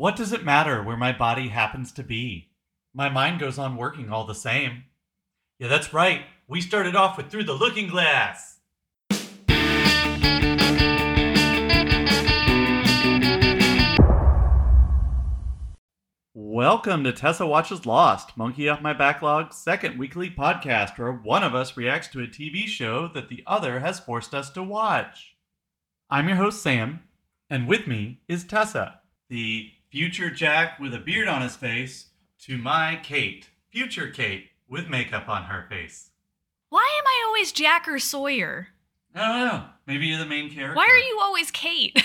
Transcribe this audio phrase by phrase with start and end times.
[0.00, 2.48] What does it matter where my body happens to be?
[2.94, 4.84] My mind goes on working all the same.
[5.58, 6.22] Yeah, that's right.
[6.48, 8.60] We started off with Through the Looking Glass.
[16.32, 21.54] Welcome to Tessa Watches Lost, Monkey Off My Backlog's second weekly podcast where one of
[21.54, 25.36] us reacts to a TV show that the other has forced us to watch.
[26.08, 27.02] I'm your host, Sam,
[27.50, 32.06] and with me is Tessa, the future Jack with a beard on his face,
[32.42, 36.10] to my Kate, future Kate with makeup on her face.
[36.68, 38.68] Why am I always Jack or Sawyer?
[39.14, 39.64] I don't know.
[39.86, 40.76] Maybe you're the main character.
[40.76, 42.02] Why are you always Kate?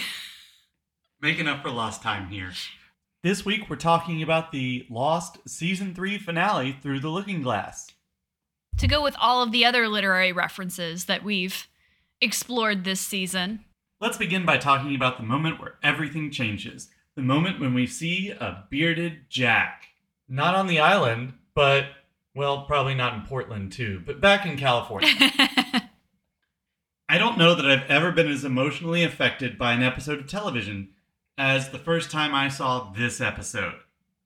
[1.22, 2.52] Making up for lost time here.
[3.24, 7.91] This week we're talking about the Lost Season 3 finale, Through the Looking Glass.
[8.77, 11.68] to go with all of the other literary references that we've
[12.20, 13.63] explored this season.
[14.02, 16.90] Let's begin by talking about the moment where everything changes.
[17.16, 19.88] The moment when we see a bearded Jack.
[20.28, 21.85] Not on the island, but,
[22.35, 25.10] well, probably not in Portland too, but back in California.
[27.08, 30.90] I don't know that I've ever been as emotionally affected by an episode of television
[31.38, 33.76] as the first time I saw this episode.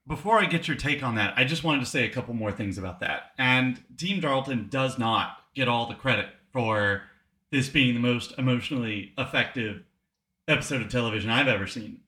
[0.08, 2.52] Before I get your take on that, I just wanted to say a couple more
[2.52, 3.34] things about that.
[3.38, 7.04] And Team Darlton does not get all the credit for
[7.52, 9.84] this being the most emotionally effective
[10.48, 12.00] episode of television I've ever seen.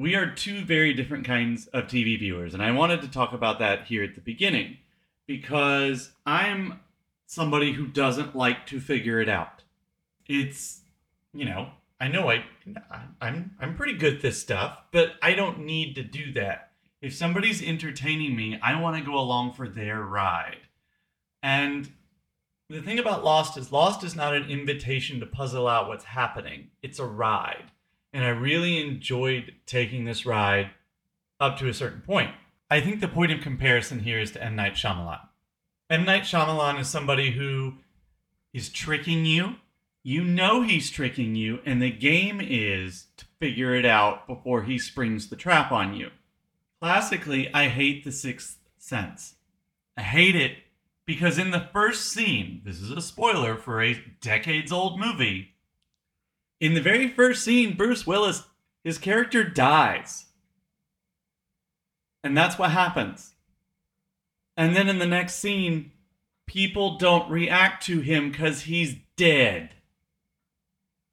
[0.00, 3.58] We are two very different kinds of TV viewers, and I wanted to talk about
[3.58, 4.78] that here at the beginning
[5.26, 6.80] because I'm
[7.26, 9.62] somebody who doesn't like to figure it out.
[10.26, 10.80] It's,
[11.34, 12.44] you know, I know I,
[13.20, 16.70] I'm, I'm pretty good at this stuff, but I don't need to do that.
[17.02, 20.62] If somebody's entertaining me, I want to go along for their ride.
[21.42, 21.92] And
[22.70, 26.68] the thing about Lost is Lost is not an invitation to puzzle out what's happening.
[26.82, 27.70] It's a ride.
[28.12, 30.70] And I really enjoyed taking this ride
[31.38, 32.30] up to a certain point.
[32.70, 34.56] I think the point of comparison here is to M.
[34.56, 35.20] Night Shyamalan.
[35.88, 36.04] M.
[36.04, 37.74] Night Shyamalan is somebody who
[38.52, 39.56] is tricking you.
[40.02, 44.78] You know he's tricking you, and the game is to figure it out before he
[44.78, 46.10] springs the trap on you.
[46.80, 49.34] Classically, I hate The Sixth Sense.
[49.96, 50.56] I hate it
[51.04, 55.50] because in the first scene, this is a spoiler for a decades old movie.
[56.60, 58.44] In the very first scene, Bruce Willis,
[58.84, 60.26] his character dies.
[62.22, 63.34] And that's what happens.
[64.56, 65.92] And then in the next scene,
[66.46, 69.74] people don't react to him because he's dead.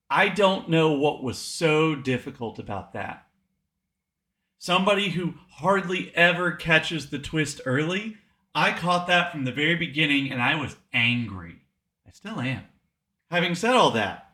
[0.09, 3.25] I don't know what was so difficult about that.
[4.59, 8.17] Somebody who hardly ever catches the twist early,
[8.55, 11.61] I caught that from the very beginning and I was angry.
[12.05, 12.63] I still am.
[13.29, 14.26] Having said all that,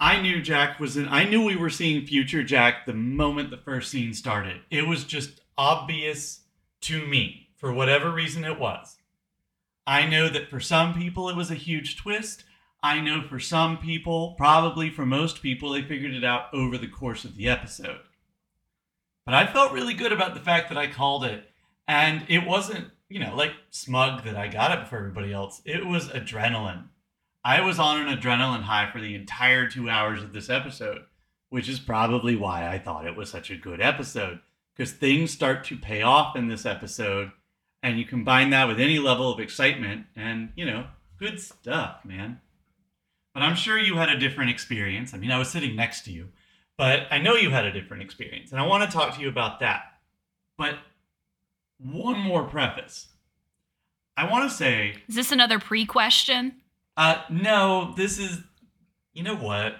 [0.00, 3.56] I knew Jack was in, I knew we were seeing future Jack the moment the
[3.56, 4.60] first scene started.
[4.70, 6.42] It was just obvious
[6.82, 8.96] to me, for whatever reason it was.
[9.86, 12.44] I know that for some people it was a huge twist.
[12.80, 16.86] I know for some people, probably for most people, they figured it out over the
[16.86, 17.98] course of the episode.
[19.24, 21.50] But I felt really good about the fact that I called it.
[21.88, 25.60] And it wasn't, you know, like smug that I got it before everybody else.
[25.64, 26.84] It was adrenaline.
[27.48, 31.06] I was on an adrenaline high for the entire two hours of this episode,
[31.48, 34.40] which is probably why I thought it was such a good episode.
[34.76, 37.32] Because things start to pay off in this episode,
[37.82, 40.88] and you combine that with any level of excitement, and, you know,
[41.18, 42.42] good stuff, man.
[43.32, 45.14] But I'm sure you had a different experience.
[45.14, 46.28] I mean, I was sitting next to you,
[46.76, 49.28] but I know you had a different experience, and I want to talk to you
[49.30, 49.84] about that.
[50.58, 50.74] But
[51.78, 53.06] one more preface.
[54.18, 56.56] I want to say, Is this another pre question?
[56.98, 58.40] Uh, no, this is,
[59.14, 59.76] you know what?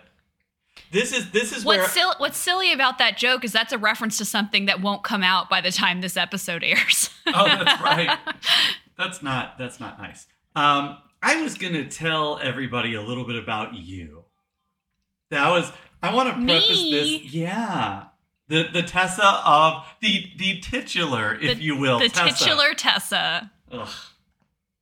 [0.91, 3.79] This is this is where What's, sil- what's silly about that joke is that's a
[3.79, 7.11] reference to something that won't come out by the time this episode airs.
[7.27, 8.17] oh, that's right.
[8.97, 10.27] That's not that's not nice.
[10.57, 14.25] Um, I was gonna tell everybody a little bit about you.
[15.31, 15.71] That was
[16.03, 16.91] I want to preface Me?
[17.23, 17.33] this.
[17.35, 18.05] Yeah,
[18.49, 22.45] the the Tessa of the the titular, if The- you will, the Tessa.
[22.45, 23.53] titular Tessa.
[23.71, 23.89] Ugh,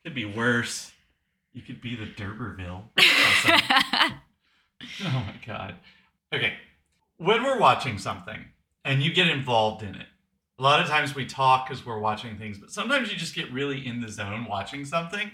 [0.03, 0.93] could be worse.
[1.57, 2.85] You could be the D'Urberville.
[5.03, 5.77] Oh my god.
[6.33, 6.53] Okay.
[7.17, 8.45] When we're watching something
[8.85, 10.07] and you get involved in it,
[10.59, 13.51] a lot of times we talk because we're watching things, but sometimes you just get
[13.51, 15.31] really in the zone watching something,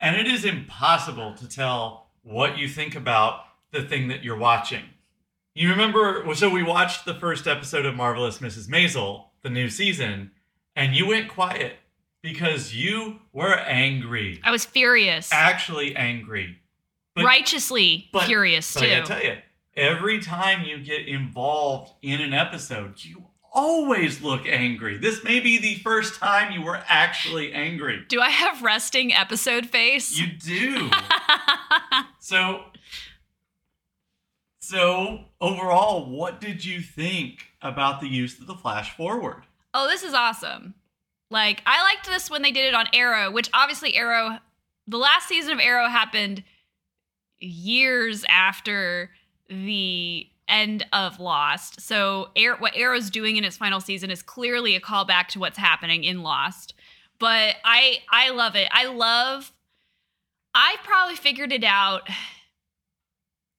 [0.00, 4.82] and it is impossible to tell what you think about the thing that you're watching.
[5.54, 8.68] You remember, so we watched the first episode of Marvelous Mrs.
[8.68, 10.32] Maisel, the new season,
[10.74, 11.74] and you went quiet
[12.22, 14.40] because you were angry.
[14.44, 15.30] I was furious.
[15.32, 16.58] Actually angry.
[17.14, 18.92] But- Righteously but- furious, But I too.
[18.96, 19.36] gotta tell you,
[19.76, 24.96] every time you get involved in an episode, you always look angry.
[24.96, 28.04] This may be the first time you were actually angry.
[28.08, 30.16] Do I have resting episode face?
[30.16, 30.88] You do.
[32.20, 32.64] so
[34.60, 39.42] so overall, what did you think about the use of the flash forward?
[39.72, 40.74] oh, this is awesome.
[41.30, 44.38] Like, I liked this when they did it on Arrow, which obviously Arrow,
[44.86, 46.42] the last season of Arrow happened
[47.38, 49.10] years after
[49.48, 51.80] the end of Lost.
[51.80, 55.58] So, Ar- what Arrow's doing in its final season is clearly a callback to what's
[55.58, 56.74] happening in Lost.
[57.18, 58.68] But I I love it.
[58.72, 59.52] I love
[60.54, 62.08] I probably figured it out.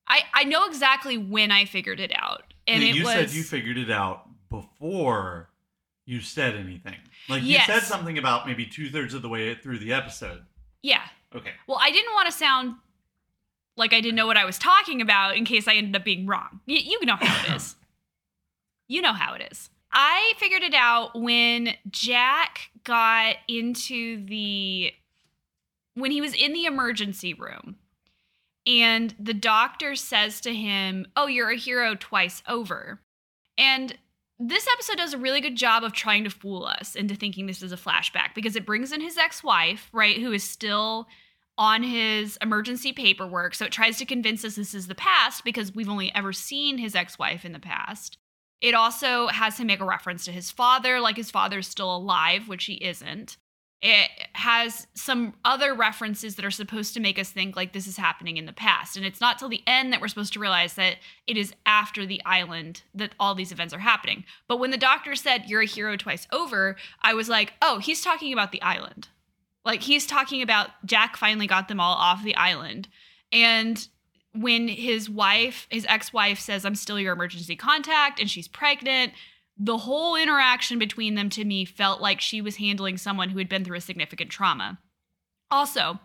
[0.08, 2.54] I I know exactly when I figured it out.
[2.68, 5.50] And Yeah, it you was said you figured it out before
[6.06, 6.98] you said anything.
[7.30, 10.44] Like you said something about maybe two thirds of the way through the episode.
[10.82, 11.02] Yeah.
[11.36, 11.52] Okay.
[11.68, 12.76] Well, I didn't want to sound
[13.78, 16.26] like I didn't know what I was talking about in case I ended up being
[16.28, 16.60] wrong.
[16.68, 17.76] Y- you know how it is.
[18.88, 19.70] You know how it is.
[19.94, 24.92] I figured it out when Jack got into the
[25.94, 27.78] when he was in the emergency room
[28.68, 33.00] and the doctor says to him, "Oh, you're a hero twice over."
[33.58, 33.98] And
[34.44, 37.62] this episode does a really good job of trying to fool us into thinking this
[37.62, 41.08] is a flashback because it brings in his ex-wife, right, who is still
[41.58, 43.54] on his emergency paperwork.
[43.54, 46.80] So it tries to convince us this is the past because we've only ever seen
[46.80, 48.18] his ex-wife in the past.
[48.62, 52.48] It also has him make a reference to his father, like his father's still alive,
[52.48, 53.38] which he isn't.
[53.82, 57.98] It has some other references that are supposed to make us think like this is
[57.98, 58.96] happening in the past.
[58.96, 62.06] And it's not till the end that we're supposed to realize that it is after
[62.06, 64.24] the island that all these events are happening.
[64.48, 68.04] But when the doctor said, You're a hero twice over, I was like, Oh, he's
[68.04, 69.08] talking about the island.
[69.66, 72.88] Like he's talking about Jack finally got them all off the island.
[73.32, 73.88] And
[74.34, 79.14] when his wife, his ex wife says, I'm still your emergency contact, and she's pregnant,
[79.64, 83.48] the whole interaction between them to me felt like she was handling someone who had
[83.48, 84.80] been through a significant trauma.
[85.52, 86.00] Also,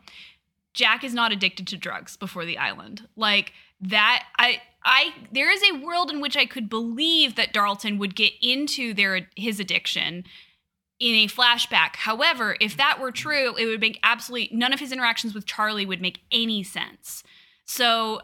[0.75, 3.09] Jack is not addicted to drugs before the island.
[3.17, 7.97] Like that I I there is a world in which I could believe that Darlton
[7.97, 10.25] would get into their his addiction
[11.01, 11.97] in a flashback.
[11.97, 15.87] However, if that were true, it would make absolutely none of his interactions with Charlie
[15.87, 17.23] would make any sense.
[17.65, 18.21] So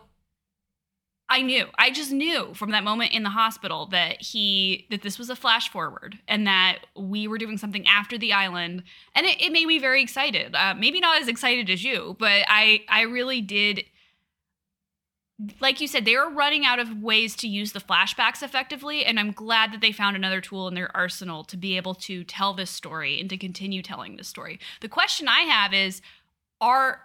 [1.32, 1.64] I knew.
[1.78, 5.34] I just knew from that moment in the hospital that he that this was a
[5.34, 8.82] flash forward and that we were doing something after the island,
[9.14, 10.54] and it, it made me very excited.
[10.54, 13.84] Uh, maybe not as excited as you, but I I really did.
[15.58, 19.18] Like you said, they were running out of ways to use the flashbacks effectively, and
[19.18, 22.52] I'm glad that they found another tool in their arsenal to be able to tell
[22.52, 24.60] this story and to continue telling this story.
[24.82, 26.02] The question I have is,
[26.60, 27.00] are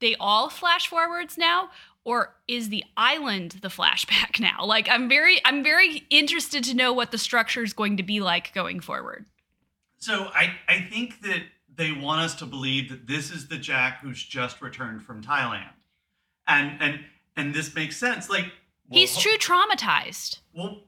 [0.00, 1.70] they all flash forwards now
[2.06, 6.92] or is the island the flashback now like i'm very i'm very interested to know
[6.92, 9.26] what the structure is going to be like going forward
[9.98, 11.42] So I I think that
[11.74, 15.74] they want us to believe that this is the Jack who's just returned from Thailand.
[16.46, 17.00] And and
[17.36, 18.30] and this makes sense.
[18.30, 18.46] Like
[18.88, 20.82] well, he's true traumatized Well,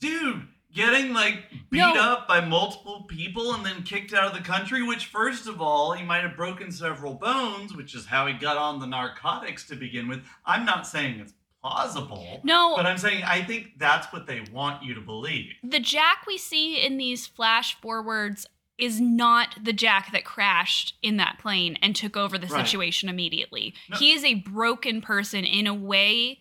[0.00, 1.94] dude, getting like beat No.
[1.94, 5.92] up by multiple people and then kicked out of the country, which, first of all,
[5.92, 9.76] he might have broken several bones, which is how he got on the narcotics to
[9.76, 10.22] begin with.
[10.44, 14.82] I'm not saying it's plausible, no but I'm saying I think that's what they want
[14.84, 15.54] you to believe.
[15.64, 18.46] the jack we see in these flash forwards
[18.78, 22.64] is not the jack that crashed in that plane and took over the Right.
[22.64, 23.96] situation immediately No.
[23.98, 26.38] he is a broken person in a way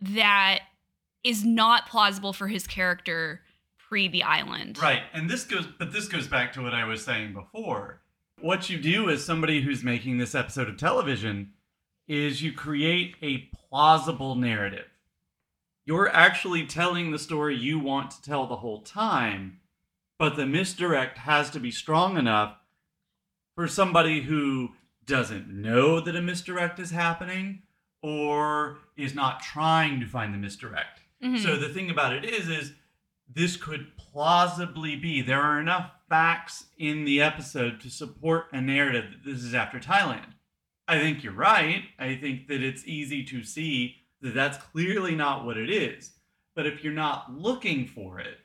[0.00, 0.60] that
[1.24, 3.42] is not plausible for his character
[3.88, 5.02] pre the island Right.
[5.12, 8.00] And this goes, but this goes back to what I was saying before.
[8.40, 11.52] What you do as somebody who's making this episode of television
[12.08, 14.86] is you create a plausible narrative.
[15.86, 19.60] You're actually telling the story you want to tell the whole time,
[20.18, 22.56] but the misdirect has to be strong enough
[23.54, 24.70] for somebody who
[25.06, 27.62] doesn't know that a misdirect is happening
[28.02, 31.00] or is not trying to find the misdirect.
[31.22, 31.42] Mhm.
[31.42, 32.72] So the thing about it is, is
[33.32, 39.06] this could plausibly be there are enough facts in the episode to support a narrative
[39.10, 40.26] that this is after Thailand.
[40.86, 41.84] I think you're right.
[41.98, 46.12] I think that it's easy to see that that's clearly not what it is.
[46.54, 48.38] But if you're not looking for it,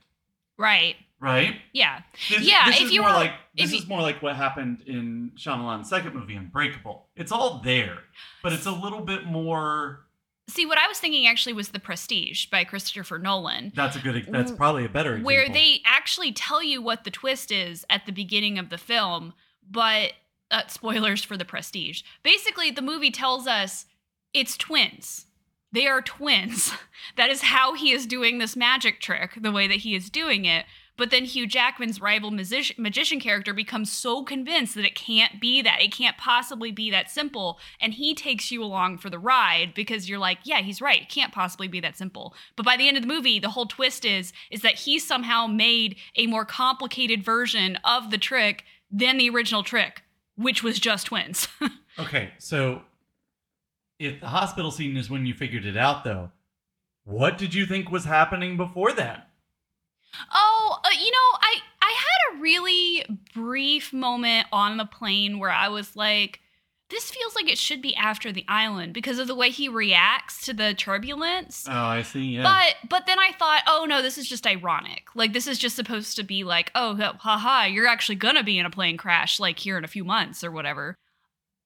[0.57, 1.57] right right?
[1.73, 4.35] yeah This, Yeah, this if you more were- like this you- is more like what
[4.37, 7.07] happened in Shyamalan's second movie, Unbreakable.
[7.15, 7.99] It's all there,
[8.41, 10.05] but it's a little bit more.
[10.49, 14.25] See, what I was thinking actually was The Prestige by Christopher Nolan, That's a good.
[14.29, 15.27] That's probably a better example.
[15.27, 19.33] where they actually tell you what the twist is at the beginning of the film,
[19.69, 20.13] but
[20.51, 22.01] uh, spoilers for The Prestige.
[22.23, 23.85] Basically, the movie tells us
[24.33, 25.27] it's twins.
[25.71, 26.73] They are twins.
[27.15, 30.43] That is how he is doing this magic trick, the way that he is doing
[30.45, 30.65] it.
[30.99, 35.61] But then Hugh Jackman's rival magician, magician character becomes so convinced that it can't be
[35.61, 35.81] that.
[35.81, 37.57] It can't possibly be that simple.
[37.79, 41.03] And he takes you along for the ride because you're like, yeah, he's right.
[41.03, 42.35] It can't possibly be that simple.
[42.57, 45.47] But by the end of the movie, the whole twist is is that he somehow
[45.47, 50.03] made a more complicated version of the trick than the original trick,
[50.35, 51.47] which was just twins.
[51.97, 52.83] Okay, so
[53.99, 56.31] if the hospital scene is when you figured it out, though,
[57.03, 59.28] what did you think was happening before that?
[60.33, 65.51] Oh, uh, you know, I I had a really brief moment on the plane where
[65.51, 66.39] I was like,
[66.89, 70.45] this feels like it should be after the island because of the way he reacts
[70.45, 71.65] to the turbulence.
[71.69, 72.35] Oh, I see.
[72.35, 72.43] Yeah.
[72.43, 75.07] But but then I thought, oh no, this is just ironic.
[75.13, 78.65] Like this is just supposed to be like, oh, haha, you're actually gonna be in
[78.65, 80.97] a plane crash like here in a few months or whatever.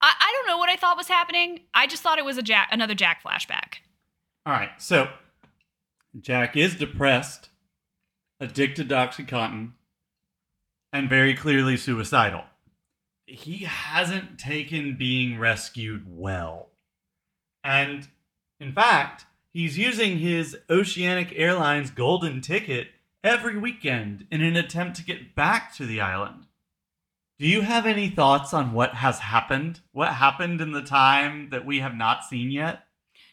[0.02, 1.62] I, I don't know what I thought was happening.
[1.74, 3.76] I just thought it was a Jack, another Jack flashback.
[4.46, 5.08] All right, so
[6.20, 7.48] Jack is depressed,
[8.44, 9.72] addicted to OxyContin,
[10.92, 12.44] and very clearly suicidal.
[13.26, 16.70] He hasn't taken being rescued well.
[17.64, 18.08] And
[18.60, 22.90] in fact, he's using his Oceanic Airlines golden ticket
[23.24, 26.46] every weekend in an attempt to get back to the island.
[27.40, 29.80] Do you have any thoughts on what has happened?
[29.94, 32.84] What happened in the time that we have not seen yet?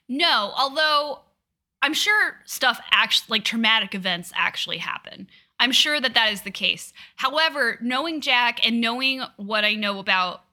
[0.08, 1.20] No, although
[1.82, 5.28] I'm sure stuff actually like traumatic events actually happen.
[5.58, 6.92] I'm sure that that is the case.
[7.16, 10.44] However, knowing Jack and knowing what I know about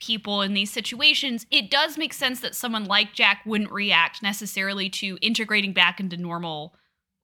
[0.00, 4.88] people in these situations, it does make sense that someone like Jack wouldn't react necessarily
[4.90, 6.74] to integrating back into normal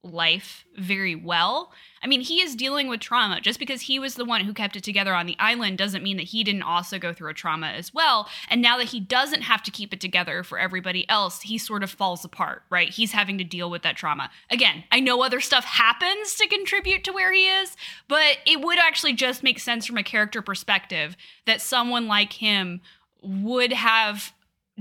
[0.05, 1.71] life very well.
[2.01, 3.41] I mean, he is dealing with trauma.
[3.41, 6.17] Just because he was the one who kept it together on the island doesn't mean
[6.17, 8.29] that he didn't also go through a trauma as well.
[8.49, 11.81] And now that he doesn't have to keep it together for everybody else, he sort
[11.81, 12.89] of falls apart, right?
[12.89, 14.29] He's having to deal with that trauma.
[14.51, 17.75] Again, I know other stuff happens to contribute to where he is,
[18.07, 22.81] but it would actually just make sense from a character perspective that someone like him
[23.23, 24.31] would have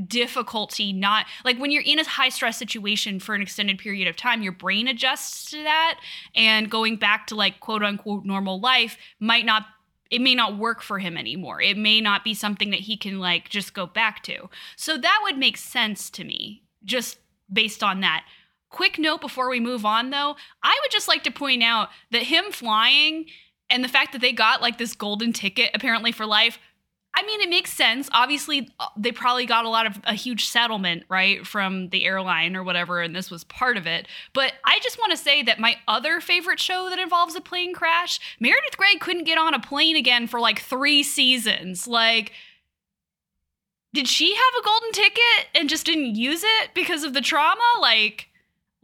[0.09, 4.17] difficulty not like when you're in a high stress situation for an extended period of
[4.17, 6.01] time your brain adjusts to that
[6.35, 9.67] and going back to like quote unquote normal life might not
[10.11, 11.61] it may not work for him anymore.
[11.61, 14.49] It may not be something that he can like just go back to.
[14.77, 17.19] So that would make sense to me just
[17.53, 18.25] based on that.
[18.71, 20.35] Quick note before we move on though
[20.65, 23.27] i would just like to point out that him flying
[23.71, 26.59] and the fact that they got like this golden ticket apparently for life
[27.17, 28.09] I mean, it makes sense.
[28.13, 32.57] Obviously, uh, they probably got a lot of a huge settlement, right, from the airline
[32.57, 34.09] or whatever, and this was part of it.
[34.33, 37.73] But I just want to say that my other favorite show that involves a plane
[37.73, 41.87] crash, Meredith Grey couldn't get on a plane again for like three seasons.
[41.87, 42.33] Like,
[43.93, 47.63] did she have a golden ticket and just didn't use it because of the trauma?
[47.81, 48.29] Like,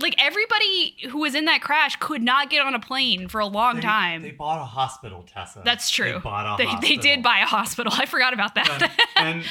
[0.03, 3.47] like everybody who was in that crash could not get on a plane for a
[3.47, 4.23] long They- time.
[4.23, 5.63] They bought a hospital, Tessa.
[5.65, 6.13] That's true.
[6.15, 6.89] They bought a they, hospital.
[6.97, 7.93] they did buy a hospital.
[7.97, 8.69] I forgot about that.
[9.17, 9.45] and, and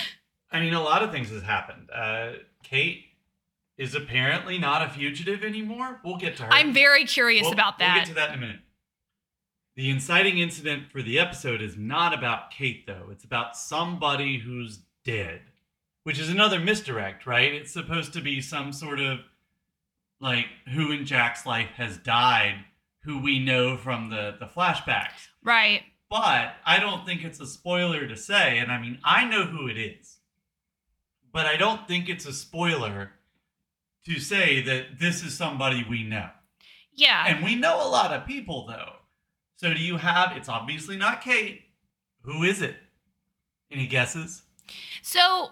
[0.51, 1.89] I mean, a lot of things has happened.
[1.94, 3.06] Uh, Kate
[3.77, 6.00] is apparently not a fugitive anymore.
[6.03, 6.50] We'll get to her.
[6.53, 7.94] I'm very curious We'll- about that.
[7.94, 8.60] We'll get to that in a minute.
[9.75, 13.08] The inciting incident for the episode is not about Kate, though.
[13.12, 15.39] It's about somebody who's dead,
[16.03, 17.53] which is another misdirect, right?
[17.53, 19.20] It's supposed to be some sort of
[20.22, 22.66] like who in Jack's life has died,
[23.04, 25.28] who we know from the the flashbacks.
[25.44, 25.84] right.
[26.10, 29.68] But I don't think it's a spoiler to say, and I mean, I know who
[29.68, 30.18] it is.
[31.32, 33.12] But I don't think it's a spoiler
[34.06, 36.30] to say that this is somebody we know.
[36.94, 37.26] Yeah.
[37.28, 38.94] And we know a lot of people, though.
[39.58, 41.62] So do you have, it's obviously not Kate.
[42.24, 42.76] Who is it?
[43.72, 44.42] Any guesses?
[45.04, 45.52] so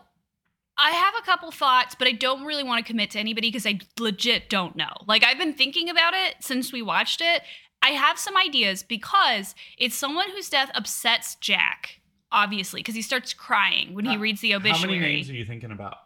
[0.79, 3.65] I have a couple thoughts, but I don't really want to commit to anybody because
[3.65, 4.91] I legit don't know.
[5.07, 7.41] Like I've been thinking about it since we watched it.
[7.81, 11.99] I have some ideas because it's someone whose death upsets Jack,
[12.31, 14.97] obviously, because he starts crying when he Uh, reads the obituary.
[14.97, 15.97] How many names are you thinking about?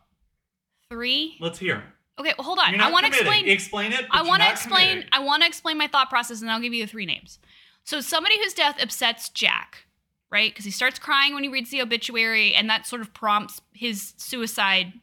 [0.90, 1.38] Three.
[1.40, 1.84] Let's hear.
[2.20, 2.80] Okay, well, hold on.
[2.80, 3.48] I want to explain.
[3.48, 4.06] Explain it.
[4.12, 4.90] I want to explain.
[4.90, 5.10] committing.
[5.14, 7.40] I want to explain my thought process, and I'll give you the three names.
[7.84, 9.86] So somebody whose death upsets Jack,
[10.32, 10.52] right?
[10.52, 14.14] Because he starts crying when he reads the obituary, and that sort of prompts his
[14.18, 14.94] suicide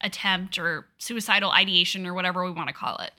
[0.00, 3.12] attempt or suicidal ideation or whatever we want to call it.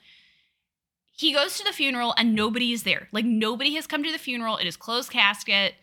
[1.12, 3.06] He goes to the funeral and nobody is there.
[3.12, 4.56] Like nobody has come to the funeral.
[4.56, 5.74] It is closed casket.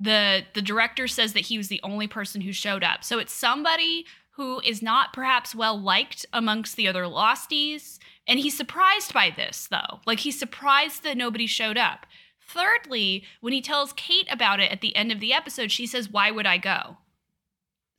[0.00, 3.04] The the director says that he was the only person who showed up.
[3.04, 4.06] So it's somebody
[4.38, 7.98] who is not perhaps well liked amongst the other losties.
[8.28, 9.98] And he's surprised by this, though.
[10.06, 12.06] Like, he's surprised that nobody showed up.
[12.48, 16.08] Thirdly, when he tells Kate about it at the end of the episode, she says,
[16.10, 16.96] Why would I go?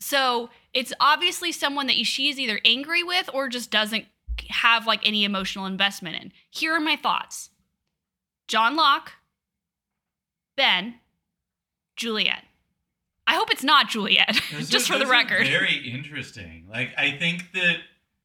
[0.01, 4.05] So it's obviously someone that she's either angry with or just doesn't
[4.49, 6.31] have like any emotional investment in.
[6.49, 7.49] Here are my thoughts
[8.47, 9.13] John Locke,
[10.57, 10.95] Ben,
[11.95, 12.43] Juliet.
[13.27, 14.33] I hope it's not Juliet,
[14.65, 15.45] just are- for the record.
[15.45, 16.65] Very interesting.
[16.67, 17.77] Like I think that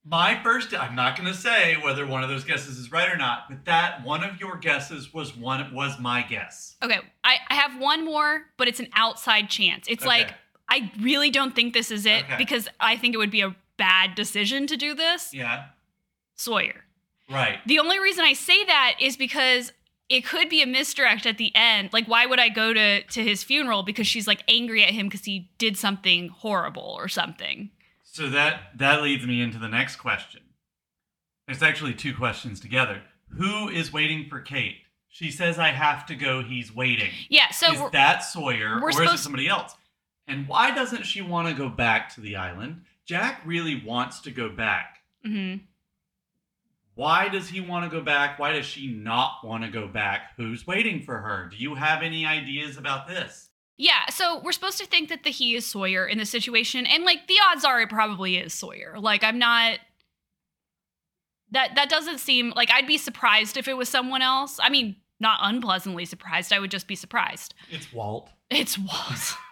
[0.04, 3.44] my first I'm not gonna say whether one of those guesses is right or not,
[3.48, 6.76] but that one of your guesses was one was my guess.
[6.82, 9.86] Okay, I, I have one more, but it's an outside chance.
[9.88, 10.08] It's Okay.
[10.08, 10.34] like,
[10.68, 12.36] I really don't think this is it Okay.
[12.36, 15.32] because I think it would be a bad decision to do this.
[15.32, 15.66] Yeah.
[16.36, 16.84] Sawyer.
[17.30, 17.58] Right.
[17.66, 19.72] The only reason I say that is because
[20.10, 21.90] it could be a misdirect at the end.
[21.92, 25.06] Like, why would I go to to his funeral because she's like angry at him
[25.06, 27.70] because he did something horrible or something?
[28.14, 30.40] So that that leads me into the next question.
[31.48, 33.02] It's actually two questions together.
[33.30, 34.76] Who is waiting for Kate?
[35.08, 37.10] She says I have to go, he's waiting.
[37.28, 37.50] Yeah.
[37.50, 39.74] So is that Sawyer or is it somebody else?
[40.28, 42.82] And why doesn't she want to go back to the island?
[43.04, 45.02] Jack really wants to go back.
[45.26, 45.62] Mhm.
[46.94, 48.38] Why does he want to go back?
[48.38, 50.34] Why does she not want to go back?
[50.36, 51.48] Who's waiting for her?
[51.50, 53.50] Do you have any ideas about this?
[53.76, 54.06] Yeah.
[54.10, 57.26] So we're supposed to think that the he is Sawyer in this situation, and like
[57.26, 58.96] the odds are it probably is Sawyer.
[58.98, 59.78] Like I'm not.
[61.50, 64.58] That that doesn't seem like I'd be surprised if it was someone else.
[64.62, 66.52] I mean, not unpleasantly surprised.
[66.52, 67.54] I would just be surprised.
[67.70, 69.36] It's Walt, It's Walt.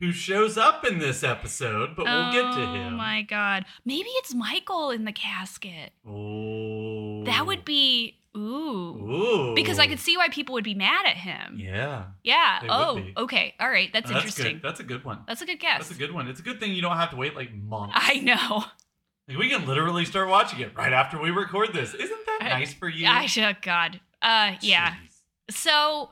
[0.00, 2.94] who shows up in this episode, but we'll get to oh him.
[2.94, 3.64] Oh my god.
[3.84, 5.92] Maybe it's Michael in the casket.
[6.06, 7.24] Oh.
[7.24, 8.40] That would be ooh.
[8.40, 9.54] Ooh.
[9.54, 11.58] Because I could see why people would be mad at him.
[11.58, 12.06] Yeah.
[12.22, 12.58] Yeah.
[12.62, 13.54] They Oh, okay.
[13.60, 13.90] All right.
[13.92, 14.56] That's, That's interesting.
[14.56, 14.62] Good.
[14.62, 15.20] That's a good one.
[15.26, 15.78] That's a good guess.
[15.78, 16.28] That's a good one.
[16.28, 17.94] It's a good thing you don't have to wait like months.
[17.96, 18.64] I know.
[19.28, 21.92] Like, we can literally start watching it right after we record this.
[21.94, 23.06] Isn't that I- nice for you?
[23.06, 24.00] I should God.
[24.22, 24.94] Uh yeah.
[24.94, 25.54] Jeez.
[25.54, 26.10] So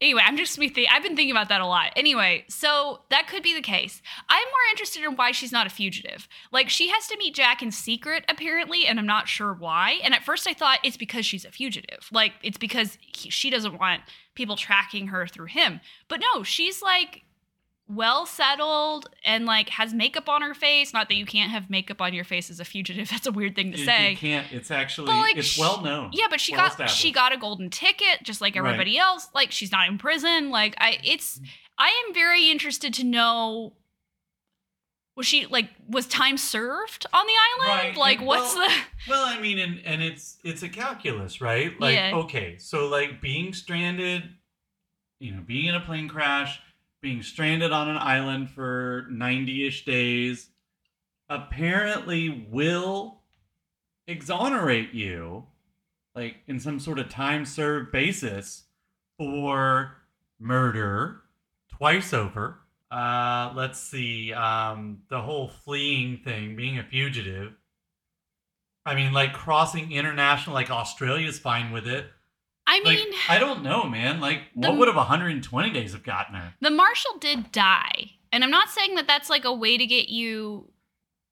[0.00, 1.92] anyway, I'm just me I've been thinking about that a lot.
[1.96, 4.00] Anyway, so that could be the case.
[4.28, 6.28] I'm more interested in why she's not a fugitive.
[6.52, 9.98] Like she has to meet Jack in secret apparently, and I'm not sure why.
[10.02, 12.08] And at first I thought it's because she's a fugitive.
[12.12, 14.02] Like it's because he, she doesn't want
[14.34, 15.80] people tracking her through him.
[16.08, 17.22] But no, she's like
[17.90, 20.92] well settled and like has makeup on her face.
[20.92, 23.08] Not that you can't have makeup on your face as a fugitive.
[23.10, 24.10] That's a weird thing to You- say.
[24.10, 24.46] You can't.
[24.52, 25.08] It's actually.
[25.08, 26.10] Like, it's sh- well known.
[26.12, 28.60] Yeah, but she Well got she got a golden ticket just like Right.
[28.64, 29.28] everybody else.
[29.34, 30.50] Like she's not in prison.
[30.50, 31.46] Like I it's mm-hmm.
[31.78, 33.72] I am very interested to know
[35.16, 37.32] was she like was time served on the
[37.66, 37.88] island?
[37.88, 38.74] Right, Like and- what's well- the
[39.08, 41.78] Well, I mean, and and it's it's a calculus, right?
[41.80, 42.12] Like, Yeah.
[42.16, 44.24] okay, so like being stranded,
[45.18, 46.60] you know, being in a plane crash,
[47.00, 50.50] being stranded on an island for ninety-ish days,
[51.28, 53.20] apparently will
[54.06, 55.46] exonerate you,
[56.14, 58.64] like in some sort of time served basis,
[59.16, 59.96] for
[60.40, 61.20] murder
[61.76, 62.58] twice over.
[62.90, 67.52] Uh, let's see, um, the whole fleeing thing, being a fugitive.
[68.86, 72.06] I mean, like crossing international, like Australia's fine with it.
[72.70, 74.20] I Like, mean I don't know, man.
[74.20, 76.54] Like, The- what would have 120 days have gotten her?
[76.60, 78.12] the marshal did die.
[78.30, 80.68] And I'm not saying that that's like a way to get you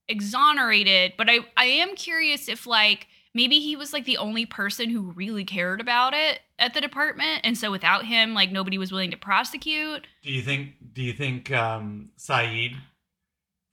[0.09, 4.89] exonerated, but I I am curious if like maybe he was like the only person
[4.89, 8.91] who really cared about it at the department and so without him like nobody was
[8.93, 10.07] willing to prosecute.
[10.23, 10.71] Do you think?
[10.95, 12.77] Do you think um, Sayid,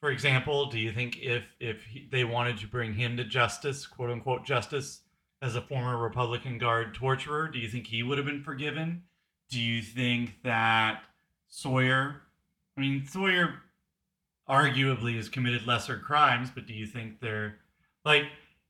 [0.02, 3.88] for example, do you think if if he, they wanted to bring him to justice,
[3.88, 4.99] quote unquote justice,
[5.43, 9.03] as a former Republican Guard torturer, do you think he would have been forgiven?
[9.49, 11.01] Do you think that
[11.49, 12.21] Sawyer?
[12.77, 13.56] I mean, Sawyer
[14.49, 17.58] arguably has committed lesser crimes, but do you think they're
[18.06, 18.23] like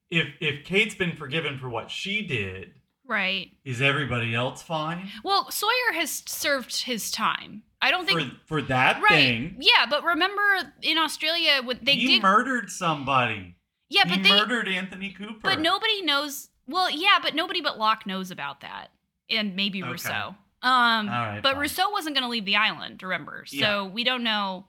[0.09, 2.73] if if Kate's been forgiven for what she did,
[3.05, 3.51] Right.
[3.65, 7.63] is everybody else fine Well, Sawyer has served his time.
[7.81, 9.09] I don't think for for that right.
[9.09, 9.57] thing?
[9.59, 10.41] Yeah, but remember
[10.81, 13.55] in Australia what they he did murdered somebody.
[13.89, 15.39] Yeah, he but they murdered Anthony Cooper.
[15.43, 18.87] but nobody knows well, yeah, but nobody but Locke knows about that.
[19.29, 19.91] And maybe Okay.
[19.91, 20.35] Rousseau.
[20.61, 21.61] Um right, but fine.
[21.61, 23.43] Rousseau wasn't going to leave the island, remember?
[23.47, 23.83] So Yeah.
[23.87, 24.65] we don't know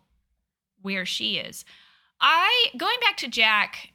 [0.82, 1.64] where she is.
[2.20, 3.90] I going back to Jack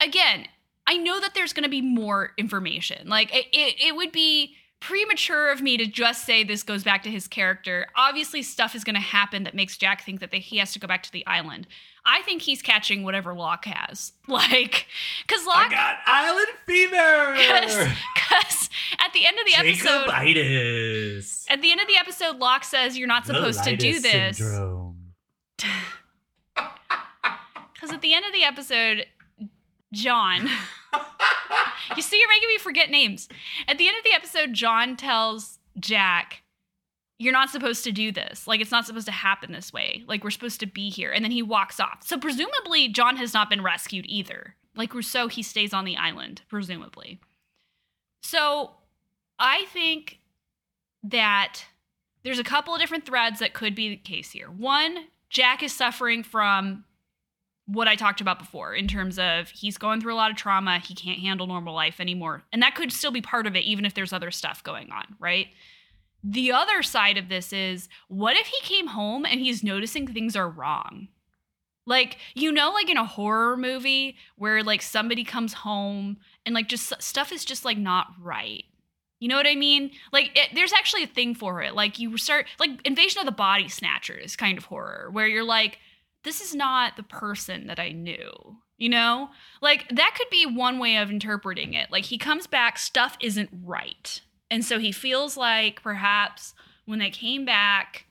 [0.00, 0.46] again.
[0.86, 3.08] I know that there's going to be more information.
[3.08, 7.02] Like it, it, it would be premature of me to just say this goes back
[7.04, 7.86] to his character.
[7.96, 10.78] Obviously, stuff is going to happen that makes Jack think that they, he has to
[10.80, 11.66] go back to the island.
[12.04, 14.12] I think he's catching whatever Locke has.
[14.28, 14.86] Like,
[15.26, 17.34] because I Locke, got island fever.
[18.14, 18.70] because
[19.04, 21.46] at the end of the episode, Jacobitis.
[21.50, 24.38] at the end of the episode, Locke says you're not supposed to do this.
[24.38, 24.94] Because
[27.92, 29.06] at the end of the episode,
[29.92, 30.48] John,
[31.96, 33.28] you see, you're making me forget names.
[33.66, 36.42] At the end of the episode, John tells Jack,
[37.20, 38.46] you're not supposed to do this.
[38.46, 40.02] Like, it's not supposed to happen this way.
[40.06, 41.12] Like, we're supposed to be here.
[41.12, 42.02] And then he walks off.
[42.02, 44.56] So, presumably, John has not been rescued either.
[44.74, 47.20] Like Rousseau, he stays on the island, presumably.
[48.22, 48.70] So,
[49.38, 50.20] I think
[51.02, 51.66] that
[52.24, 54.48] there's a couple of different threads that could be the case here.
[54.48, 56.84] One, Jack is suffering from
[57.66, 60.78] what I talked about before in terms of he's going through a lot of trauma.
[60.78, 62.44] He can't handle normal life anymore.
[62.50, 65.16] And that could still be part of it, even if there's other stuff going on,
[65.18, 65.48] right?
[66.22, 70.36] The other side of this is what if he came home and he's noticing things
[70.36, 71.08] are wrong?
[71.86, 76.68] Like, you know, like in a horror movie where like somebody comes home and like
[76.68, 78.64] just stuff is just like not right.
[79.20, 79.90] You know what I mean?
[80.12, 81.74] Like, it, there's actually a thing for it.
[81.74, 85.78] Like, you start, like, Invasion of the Body Snatchers kind of horror, where you're like,
[86.24, 88.56] this is not the person that I knew.
[88.78, 89.28] You know?
[89.60, 91.90] Like, that could be one way of interpreting it.
[91.90, 94.22] Like, he comes back, stuff isn't right.
[94.50, 96.54] And so he feels like perhaps
[96.86, 98.06] when they came back,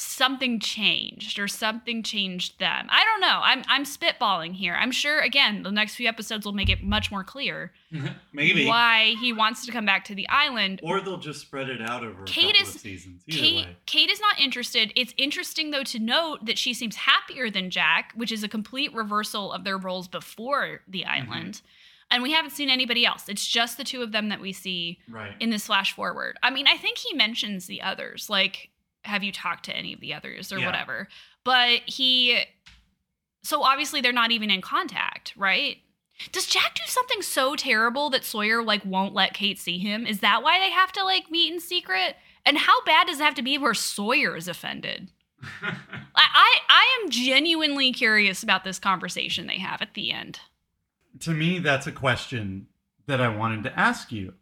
[0.00, 2.86] something changed or something changed them.
[2.88, 3.40] I don't know.
[3.42, 4.74] I'm I'm spitballing here.
[4.78, 7.72] I'm sure again the next few episodes will make it much more clear
[8.32, 8.66] Maybe.
[8.66, 10.78] why he wants to come back to the island.
[10.84, 13.22] Or they'll just spread it out over Kate a couple is- of seasons.
[13.26, 13.76] Either Kate way.
[13.86, 14.92] Kate is not interested.
[14.94, 18.94] It's interesting though to note that she seems happier than Jack, which is a complete
[18.94, 21.08] reversal of their roles before the Mm-hmm.
[22.10, 23.28] And we haven't seen anybody else.
[23.28, 25.34] It's just the two of them that we see Right.
[25.40, 26.38] in this flash forward.
[26.42, 28.70] I mean, I think he mentions the others, like,
[29.04, 30.66] have you talked to any of the others or Yeah.
[30.66, 31.08] whatever?
[31.44, 32.40] But he,
[33.42, 35.78] so obviously they're not even in contact, right?
[36.32, 40.06] Does Jack do something so terrible that Sawyer like won't let Kate see him?
[40.06, 42.16] Is that why they have to like meet in secret?
[42.44, 45.10] And how bad does it have to be where Sawyer is offended?
[45.62, 45.76] I,
[46.16, 50.40] I I am genuinely curious about this conversation they have at the end.
[51.20, 52.66] To me, that's a question
[53.06, 54.34] that I wanted to ask you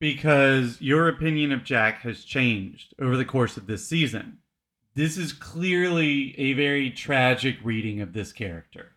[0.00, 4.38] because your opinion of Jack has changed over the course of this season.
[4.94, 8.92] This is clearly a very tragic reading of this character.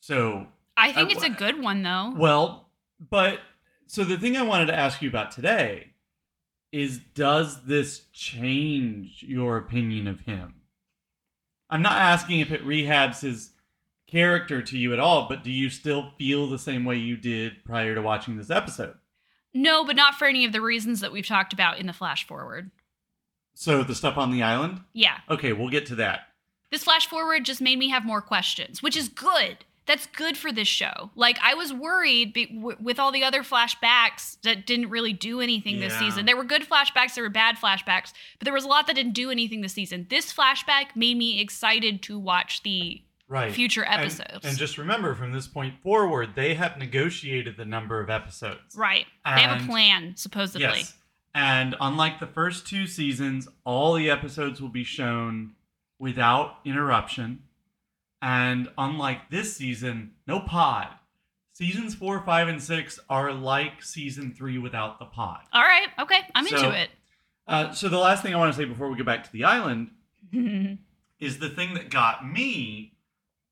[0.00, 2.12] So, I think I- it's a good one though.
[2.16, 2.68] well,
[3.10, 3.40] but
[3.86, 5.90] so the thing I wanted to ask you about today
[6.72, 10.54] is does this change your opinion of him?
[11.70, 13.50] I'm not asking if it rehabs his
[14.14, 17.64] character to you at all, but do you still feel the same way you did
[17.64, 18.94] prior to watching this episode?
[19.52, 22.24] No, but not for any of the reasons that we've talked about in the flash
[22.24, 22.70] forward.
[23.54, 24.80] So the stuff on the island?
[24.92, 25.18] Yeah.
[25.28, 26.28] Okay, we'll get to that.
[26.70, 29.64] This flash forward just made me have more questions, which is good.
[29.86, 31.10] That's good for this show.
[31.16, 35.40] Like I was worried be- w- with all the other flashbacks that didn't really do
[35.40, 36.24] anything this season.
[36.24, 39.12] There were good flashbacks, there were bad flashbacks, but there was a lot that didn't
[39.12, 40.06] do anything this season.
[40.08, 43.52] This flashback made me excited to watch the Right.
[43.52, 44.44] future episodes.
[44.44, 48.76] And, just remember, from this point forward, they have negotiated the number of episodes.
[48.76, 49.06] right.
[49.24, 50.62] they have a plan supposedly.
[50.62, 50.94] Yes.
[51.34, 55.54] And unlike the first two seasons, all the episodes will be shown
[55.98, 57.40] without interruption.
[58.22, 60.88] And unlike this season, no pod.
[61.52, 65.40] Seasons four, five, and six are like season three without the pod.
[65.52, 65.88] All right.
[65.98, 66.20] Okay.
[66.34, 66.90] I'm So- into it.
[67.46, 69.44] Uh, so the last thing I want to say before we go back to the
[69.44, 69.90] island
[71.20, 72.93] is the thing that got me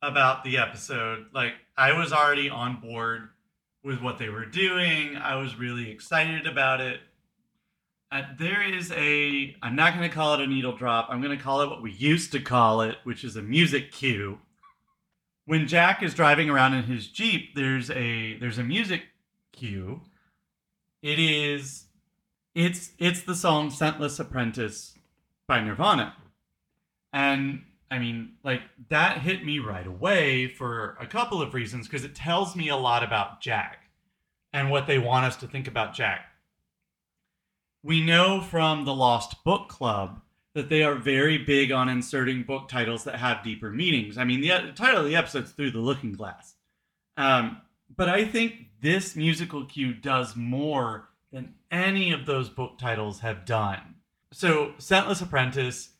[0.02, 1.26] about the episode.
[1.32, 3.28] Like, I was already on board
[3.84, 7.00] with what they were doing, I was really excited about it.
[8.12, 11.36] Uh, there is a, I'm not going to call it a needle drop, I'm going
[11.36, 14.38] to call it what we used to call it, which is a music cue.
[15.46, 19.02] When Jack is driving around in his Jeep, there's a there's a music
[19.50, 20.02] cue.
[21.02, 21.86] It is
[22.54, 24.96] it's it's the song Scentless Apprentice
[25.48, 26.14] by Nirvana.
[27.12, 32.04] And I mean, like that hit me right away for a couple of reasons because
[32.04, 33.90] it tells me a lot about Jack
[34.50, 36.24] and what they want us to think about Jack.
[37.82, 40.22] We know from the Lost Book Club
[40.54, 44.16] that they are very big on inserting book titles that have deeper meanings.
[44.16, 46.54] I mean, the, title of the episode's Through the Looking Glass.
[47.18, 47.60] Um,
[47.94, 53.44] but I think this musical cue does more than any of those book titles have
[53.44, 53.96] done.
[54.32, 55.90] So, Scentless Apprentice,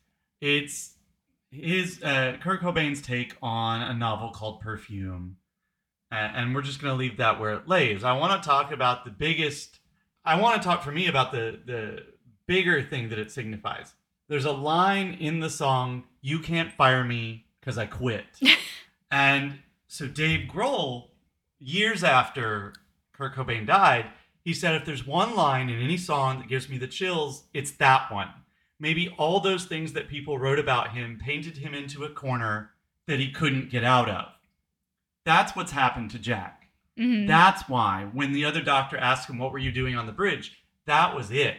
[0.41, 0.92] it's
[1.53, 5.37] his uh, Kurt Cobain's take on a novel called Perfume,
[6.11, 8.03] uh, and we're just going to leave that where it lays.
[8.03, 9.79] I want to talk about the biggest.
[10.25, 11.99] I want to talk for me about the the
[12.47, 13.95] bigger thing that it signifies.
[14.29, 18.25] There's a line in the song, "You can't fire me because I quit,"
[19.11, 21.09] and so Dave Grohl,
[21.59, 22.73] years after
[23.13, 24.07] Kurt Cobain died,
[24.45, 27.71] he said, if there's one line in any song that gives me the chills, it's
[27.73, 28.29] that one.
[28.83, 32.73] Maybe all those things that people wrote about him painted him into a corner
[33.07, 34.27] that he couldn't get out of.
[35.25, 36.67] That's what's happened to Jack.
[36.99, 37.29] Mhm.
[37.29, 40.65] That's why when the other doctor asked him, What were you doing on the bridge?
[40.87, 41.59] That was it.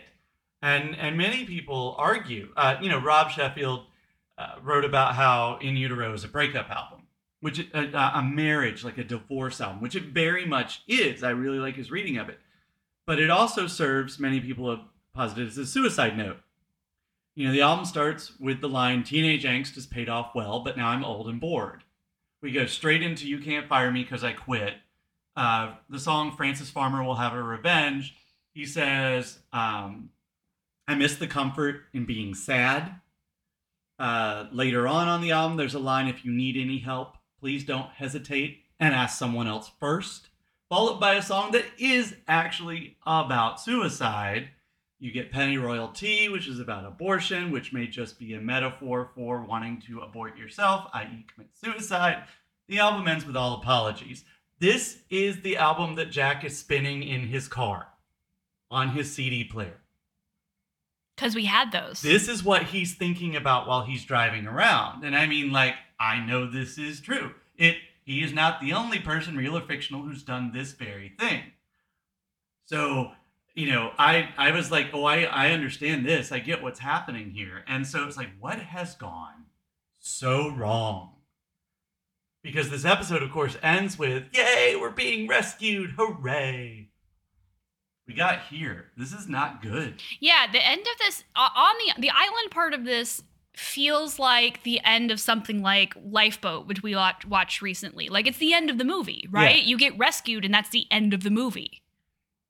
[0.61, 2.51] And and many people argue.
[2.57, 3.85] Uh, you know, Rob Sheffield
[4.37, 7.03] uh, wrote about how In Utero is a breakup album,
[7.39, 11.23] which a, a, a marriage, like a divorce album, which it very much is.
[11.23, 12.39] I really like his reading of it,
[13.05, 16.39] but it also serves many people have posited as a suicide note.
[17.35, 20.77] You know, the album starts with the line "Teenage angst has paid off well, but
[20.77, 21.83] now I'm old and bored."
[22.41, 24.75] We go straight into "You Can't Fire Me Because I Quit."
[25.35, 28.15] Uh, the song Frances Farmer Will Have a Revenge."
[28.53, 30.11] He says, um,
[30.87, 33.01] "I miss the comfort in being sad."
[33.97, 37.63] Uh, later on on the album, there's a line If you need any help, please
[37.63, 40.29] don't hesitate and ask someone else first.
[40.69, 44.49] Followed by a song that is actually about suicide.
[45.03, 49.43] You get Pennyroyal Tea, which is about abortion, which may just be a metaphor for
[49.43, 52.23] wanting to abort yourself, i.e., commit suicide.
[52.69, 54.23] The album ends with all apologies.
[54.59, 57.87] This is the album that Jack is spinning in his car
[58.71, 59.81] on his CD player.
[61.17, 62.01] Because we had those.
[62.01, 65.03] This is what he's thinking about while he's driving around.
[65.03, 67.33] And I mean, like, I know this is true.
[67.57, 71.41] It he is not the only person, real or fictional, who's done this very thing.
[72.67, 73.11] So,
[73.53, 76.31] you know, I I was like, oh, I, I understand this.
[76.31, 77.63] I get what's happening here.
[77.67, 79.45] And so it's like, what has gone
[79.99, 81.11] so wrong?
[82.41, 85.91] Because this episode, of course, ends with, Yay, we're being rescued.
[85.97, 86.89] Hooray.
[88.05, 88.87] We got here.
[88.97, 90.01] This is not good.
[90.19, 93.23] Yeah, the end of this on the the island part of this
[93.55, 98.09] feels like the end of something like Lifeboat, which we watch, watched recently.
[98.09, 99.57] Like it's the end of the movie, right?
[99.57, 99.63] Yeah.
[99.63, 101.83] You get rescued, and that's the end of the movie.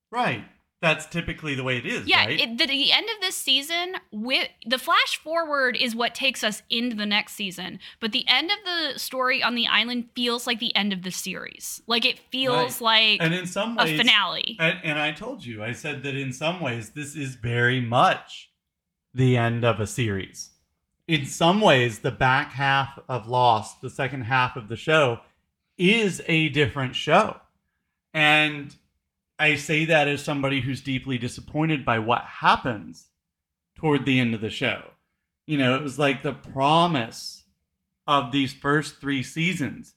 [0.10, 0.46] Right.
[0.84, 2.38] That's typically the way it is, Yeah, right?
[2.38, 6.62] it, the, the end of this season, with the flash forward is what takes us
[6.70, 7.80] into the next season.
[8.02, 11.10] But the end of the story on the island feels like the end of the
[11.10, 11.82] series.
[11.88, 14.58] Like it feels like and in some ways, a finale.
[14.60, 18.52] And, and I told you, I said that in some ways, this is very much
[19.14, 20.50] the end of a series.
[21.08, 25.22] In some ways, the back half of Lost, the second half of the show,
[25.78, 27.38] is a different show.
[28.14, 28.76] And
[29.44, 33.08] I say that as somebody who's deeply disappointed by what happens
[33.76, 34.92] toward the end of the show.
[35.46, 37.44] You know, it was like the promise
[38.08, 39.96] of these first three seasons,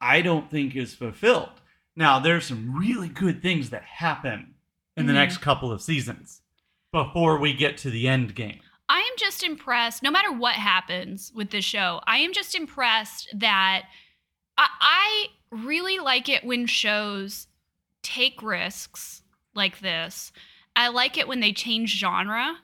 [0.00, 1.60] I don't think is fulfilled.
[1.94, 4.54] Now, there's some really good things that happen
[4.96, 5.22] in the Mhm.
[5.22, 6.42] next couple of seasons
[6.90, 8.58] before we get to the end game.
[8.88, 13.28] I am just impressed, no matter what happens with this show, I am just impressed
[13.38, 13.84] that
[14.58, 17.46] I, I really like it when shows
[18.02, 19.22] take risks
[19.54, 20.32] like this.
[20.76, 22.56] I like it when they change genre.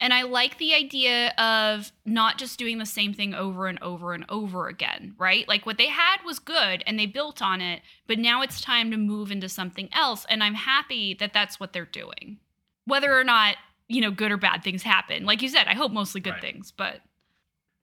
[0.00, 4.12] And I like the idea of not just doing the same thing over and over
[4.12, 5.46] and over again, right?
[5.48, 8.90] Like what they had was good and they built on it, but now it's time
[8.90, 10.26] to move into something else.
[10.28, 12.38] And I'm happy that that's what they're doing.
[12.86, 13.56] Whether or not,
[13.88, 15.24] you know, good or bad things happen.
[15.24, 16.42] Like you said, I hope mostly good Right.
[16.42, 17.00] things, but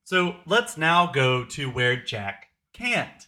[0.04, 3.28] So let's now go to where Jack can't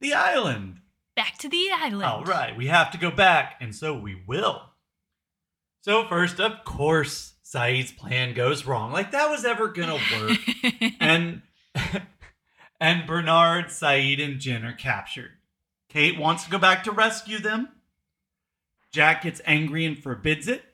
[0.00, 0.80] the island.
[1.20, 2.02] Back to the island.
[2.02, 4.62] All right, we have to go back, and so we will.
[5.82, 8.90] So, first, of course, Sayid's plan goes wrong.
[8.90, 10.38] Like that was ever gonna work.
[10.98, 11.42] and
[12.80, 15.32] and Bernard, Saeed, and Jin are captured.
[15.90, 17.68] Kate wants to go back to rescue them.
[18.90, 20.64] Jack gets angry and forbids it.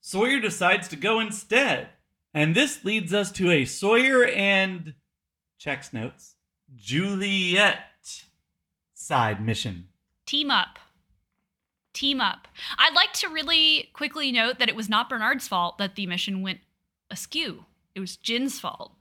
[0.00, 1.88] Sawyer decides to go instead.
[2.32, 4.94] And this leads us to a Sawyer and
[5.58, 6.36] checks notes
[6.76, 7.89] Juliet
[9.10, 9.88] side mission.
[10.24, 10.78] Team up.
[11.92, 12.46] Team up.
[12.78, 16.42] I'd like to really quickly note that it was not Bernard's fault that the mission
[16.42, 16.60] went
[17.10, 17.64] askew.
[17.96, 18.92] It was Jin's fault.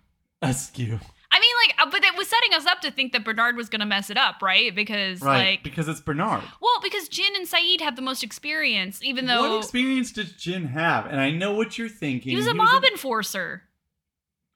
[0.42, 1.00] Askew.
[1.32, 3.70] I mean, like, uh, but it was setting us up to think that Bernard was
[3.70, 4.74] going to mess it up, right?
[4.74, 5.52] Because, Right.
[5.52, 6.42] like, because it's Bernard.
[6.60, 10.66] well, because Jin and Sayid have the most experience, even though what experience does Jin
[10.70, 11.06] have?
[11.06, 12.32] And I know what you're thinking.
[12.32, 13.62] he was a mob enforcer.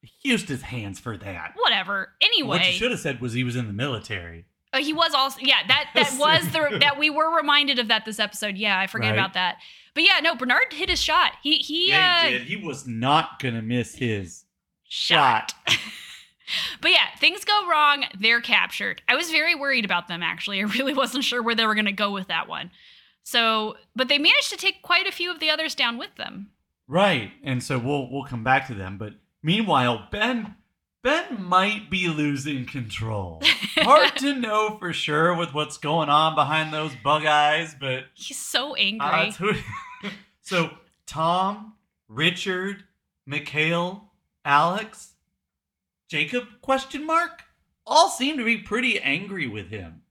[0.02, 1.54] he used his hands for that.
[1.56, 2.10] Whatever.
[2.20, 4.46] Anyway, what you should have said was he was in the military.
[4.74, 8.06] Uh, he was also yeah that that was the that we were reminded of that
[8.06, 8.58] this episode.
[8.58, 9.20] Yeah, I forget Right.
[9.20, 9.58] about that.
[9.94, 11.34] But yeah, no, Bernard hit his shot.
[11.44, 12.42] He he yeah, uh, he did.
[12.48, 14.46] He was not gonna miss his
[14.88, 15.54] shot.
[15.68, 15.78] shot.
[16.82, 18.04] But yeah, things go wrong.
[18.20, 19.02] They're captured.
[19.08, 20.60] I was very worried about them actually.
[20.60, 22.70] I really wasn't sure where they were going to go with that one.
[23.24, 26.50] So, but they managed to take quite a few of the others down with them.
[26.88, 27.32] Right.
[27.44, 28.98] And so we'll we'll come back to them.
[28.98, 30.56] But meanwhile, Ben
[31.04, 33.42] Ben might be losing control.
[33.76, 38.38] Hard to know for sure with what's going on behind those bug eyes, but He's
[38.38, 39.06] so angry.
[39.08, 39.30] uh,
[40.42, 40.70] so
[41.06, 41.74] Tom,
[42.08, 42.84] Richard,
[43.28, 44.12] Mikhail,
[44.46, 45.12] Alex,
[46.08, 47.42] Jacob question mark
[47.86, 50.04] all seem to be pretty angry with him.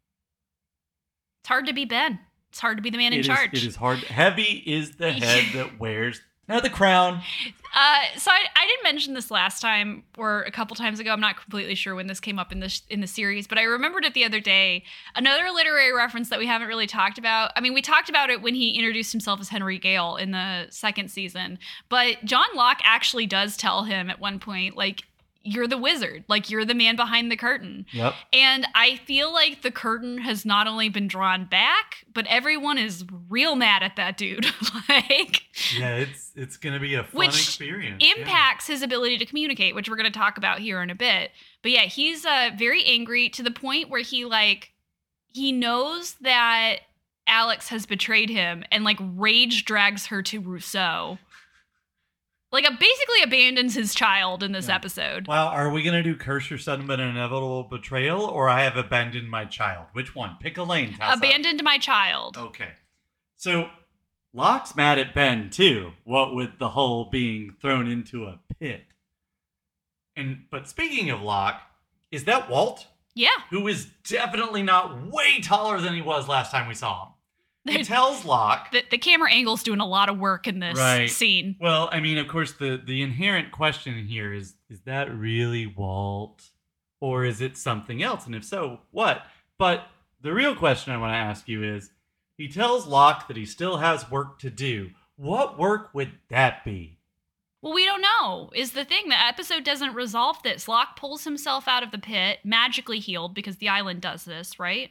[1.40, 2.18] it's hard to be Ben.
[2.50, 3.54] It's hard to be the man in It is- charge.
[3.54, 4.00] it is hard.
[4.00, 7.22] Heavy is the head that wears Now the crown.
[7.74, 11.10] Uh, so I, I didn't mention this last time or a couple times ago.
[11.10, 13.62] I'm not completely sure when this came up in the in the series, but I
[13.62, 14.84] remembered it the other day.
[15.14, 17.50] Another literary reference that we haven't really talked about.
[17.56, 20.66] I mean, we talked about it when he introduced himself as Henry Gale in the
[20.70, 21.58] second season,
[21.88, 25.04] but John Locke actually does tell him at one point, like,
[25.44, 26.24] "You're the wizard.
[26.28, 28.14] Like, you're the man behind the curtain." Yep.
[28.32, 33.04] And I feel like the curtain has not only been drawn back, but everyone is
[33.28, 34.46] real mad at that dude.
[34.88, 35.42] like
[35.78, 38.02] Yeah, it's it's gonna be a fun experience.
[38.04, 38.14] yeah.
[38.16, 41.30] impacts his ability to communicate, which we're going to talk about here in a bit.
[41.62, 44.72] But yeah, he's uh, very angry to the point where he like
[45.32, 46.80] he knows that
[47.26, 51.18] Alex has betrayed him and like rage drags her to Rousseau.
[52.52, 54.74] Like uh, basically abandons his child in this Yeah.
[54.74, 55.26] episode.
[55.26, 59.30] Well, are we gonna do curse your sudden but inevitable betrayal, or I have abandoned
[59.30, 59.86] my child?
[59.94, 60.36] Which one?
[60.40, 60.94] Pick a lane.
[60.94, 61.16] Tessa.
[61.16, 62.36] Abandoned my child.
[62.36, 62.72] Okay.
[63.36, 63.70] So
[64.34, 65.92] Locke's mad at Ben too.
[66.04, 68.84] What with the whole being thrown into a pit.
[70.14, 71.60] And but speaking of Locke,
[72.10, 72.86] is that Walt?
[73.14, 73.28] Yeah.
[73.50, 77.11] Who is definitely not way taller than he was last time we saw him.
[77.68, 81.08] He tells Locke the, the camera angle's doing a lot of work in this Right.
[81.08, 81.56] scene.
[81.60, 86.50] Well, I mean, of course, the the inherent question here is: is that really Walt,
[87.00, 88.26] or is it something else?
[88.26, 89.22] And if so, what?
[89.58, 89.86] But
[90.20, 91.90] the real question I want to ask you is:
[92.36, 94.90] he tells Locke that he still has work to do.
[95.16, 96.98] What work would that be?
[97.62, 99.08] Well, we don't know, is the thing.
[99.08, 100.66] The episode doesn't resolve this.
[100.66, 104.90] Locke pulls himself out of the pit, magically healed, because the island does this, right?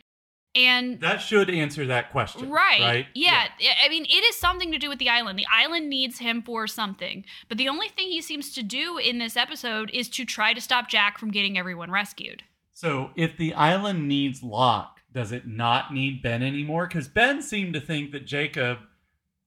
[0.53, 2.81] And That should answer that question, Right.
[2.81, 3.07] Right?
[3.13, 3.47] Yeah.
[3.83, 5.39] I mean, it is something to do with the island.
[5.39, 7.23] The island needs him for something.
[7.47, 10.59] But the only thing he seems to do in this episode is to try to
[10.59, 12.43] stop Jack from getting everyone rescued.
[12.73, 16.87] So, if the island needs Locke, does it not need Ben anymore?
[16.87, 18.79] Because Ben seemed to think that Jacob,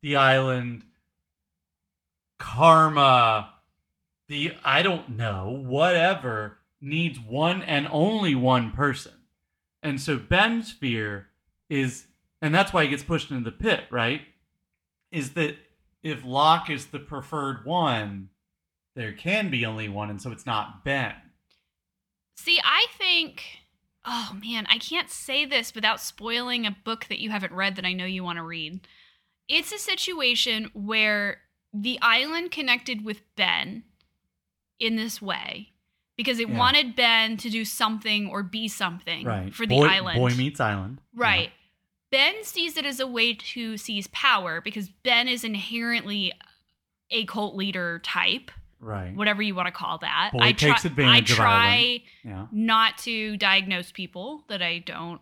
[0.03, 0.85] the island,
[2.39, 3.55] karma,
[4.29, 9.13] the I don't know, whatever, needs one and only one person.
[9.85, 11.29] And so Ben's fear
[11.69, 12.07] is,
[12.41, 14.23] and that's why he gets pushed into the pit, right?
[15.13, 15.57] Is that
[16.03, 18.31] if Locke is the preferred one,
[18.97, 21.15] there can be only one, and so it's not Ben.
[22.37, 23.45] See, I think.
[24.07, 27.87] Oh man, I can't say this without spoiling a book that you haven't read that
[27.87, 28.87] I know you want to read.
[29.49, 31.39] It's a situation where
[31.73, 33.85] the island connected with Ben
[34.79, 35.74] in this way
[36.17, 36.59] because it Yeah.
[36.59, 40.19] wanted Ben to do something or be something right for the boy, island.
[40.19, 41.51] boy meets island Right.
[42.11, 46.33] Ben sees it as a way to seize power because Ben is inherently
[47.11, 48.51] a cult leader type,
[48.81, 50.31] right whatever you want to call that.
[50.33, 55.21] Boy I takes advantage I of try yeah not to diagnose people that I don't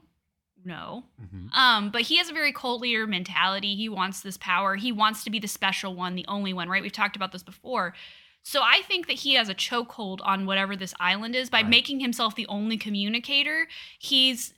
[0.64, 1.04] know.
[1.20, 1.52] Mhm.
[1.52, 3.74] Um, but he has a very cult leader mentality.
[3.74, 4.76] He wants this power.
[4.76, 6.82] He wants to be the special one, the only one, right?
[6.82, 7.94] We've talked about this before.
[8.42, 11.68] So I think that he has a chokehold on whatever this island is by Right.
[11.68, 13.68] making himself the only communicator.
[13.98, 14.54] He's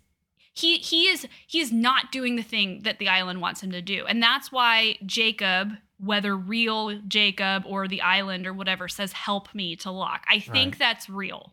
[0.52, 3.82] he he is he is not doing the thing that the island wants him to
[3.82, 4.06] do.
[4.06, 9.76] And that's why Jacob, whether real Jacob or the island or whatever, says help me
[9.76, 10.24] to lock.
[10.30, 10.78] I think Right.
[10.78, 11.52] that's real.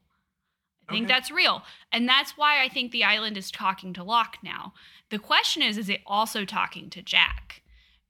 [0.88, 1.14] I think Okay.
[1.14, 1.64] that's real.
[1.92, 4.74] And that's why I think the island is talking to Locke now.
[5.10, 7.62] The question is, is it also talking to Jack?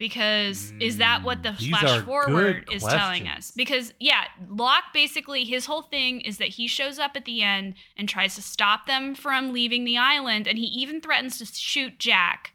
[0.01, 3.51] Because is that what the Mm, these flash forward is telling us?
[3.51, 7.75] Because, yeah, Locke basically, his whole thing is that he shows up at the end
[7.95, 10.47] and tries to stop them from leaving the island.
[10.47, 12.53] And he even threatens to shoot Jack,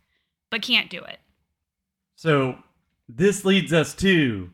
[0.50, 1.20] but can't do it.
[2.16, 2.58] so
[3.08, 4.50] this leads us to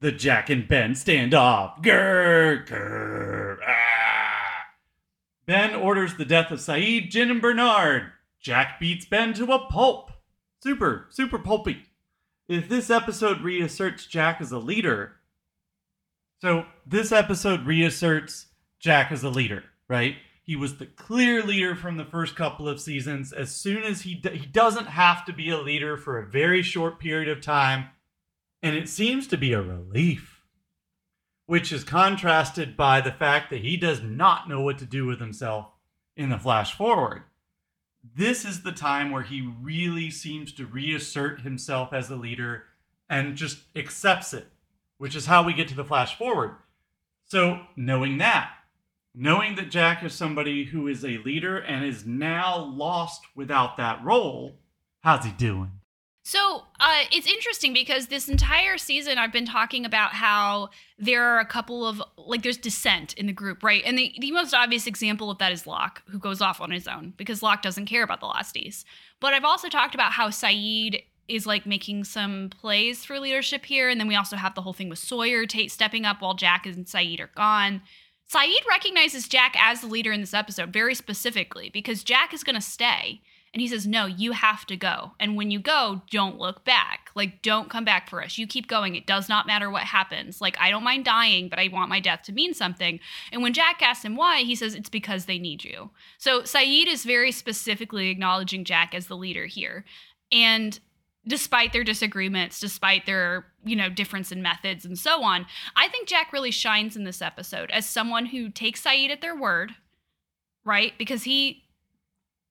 [0.00, 4.64] the jack and ben standoff grr, grr, ah.
[5.46, 10.10] ben orders the death of sayid jin and bernard jack beats ben to a pulp
[10.62, 11.84] super super pulpy
[12.50, 15.12] if this episode reasserts jack as a leader
[16.42, 20.14] so this episode reasserts jack as a leader right?
[20.44, 23.32] He was the clear leader from the first couple of seasons.
[23.32, 26.62] As soon as he d- he doesn't have to be a leader for a very
[26.62, 27.88] short period of time
[28.62, 30.42] and it seems to be a relief
[31.46, 35.18] which is contrasted by the fact that he does not know what to do with
[35.18, 35.66] himself
[36.16, 37.22] in the flash forward
[38.02, 42.64] this is the time where he really seems to reassert himself as a leader
[43.08, 44.46] and just accepts it,
[44.98, 46.56] which is how we get to the flash forward.
[47.26, 48.50] So, knowing that,
[49.14, 54.02] knowing that Jack is somebody who is a leader and is now lost without that
[54.02, 54.56] role,
[55.00, 55.79] how's he doing?
[56.22, 60.68] So uh, it's interesting because this entire season I've been talking about how
[60.98, 63.82] there are a couple of like there's dissent in the group, right?
[63.86, 66.86] And the, the most obvious example of that is Locke, who goes off on his
[66.86, 68.84] own because Locke doesn't care about the Losties.
[69.18, 73.88] But I've also talked about how Sayid is like making some plays for leadership here.
[73.88, 76.66] And then we also have the whole thing with Sawyer Tate stepping up while Jack
[76.66, 77.82] and Sayid are gone.
[78.30, 82.56] Sayid recognizes Jack as the leader in this episode very specifically because Jack is going
[82.56, 83.22] to stay.
[83.52, 85.12] And he says, No, you have to go.
[85.18, 87.10] And when you go, don't look back.
[87.16, 88.38] Like, don't come back for us.
[88.38, 88.94] You keep going.
[88.94, 90.40] It does not matter what happens.
[90.40, 93.00] Like, I don't mind dying, but I want my death to mean something.
[93.32, 95.90] And when Jack asks him why, he says, It's because they need you.
[96.18, 99.84] So Sayid is very specifically acknowledging Jack as the leader here.
[100.30, 100.78] And
[101.26, 106.06] despite their disagreements, despite their, you know, difference in methods and so on, I think
[106.06, 109.72] Jack really shines in this episode as someone who takes Sayid at their word,
[110.64, 110.92] right?
[110.98, 111.64] Because he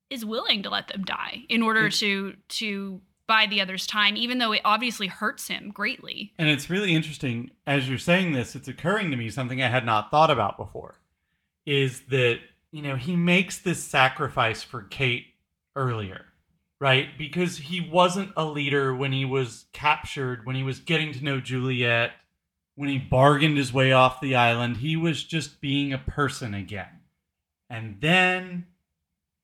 [0.10, 4.18] is willing to let them die in order It's- to to buy the other's time,
[4.18, 6.34] even though it obviously hurts him greatly.
[6.40, 9.86] And it's really interesting as you're saying this, it's occurring to me something I had
[9.86, 10.96] not thought about before
[11.64, 12.40] is that,
[12.72, 15.28] you know, he makes this sacrifice for Kate
[15.76, 16.26] earlier,
[16.82, 17.16] right?
[17.20, 21.40] Because he wasn't a leader when he was captured, when he was getting to know
[21.40, 22.14] Juliet,
[22.74, 24.78] when he bargained his way off the island.
[24.78, 27.02] He was just being a person again.
[27.70, 28.66] And then,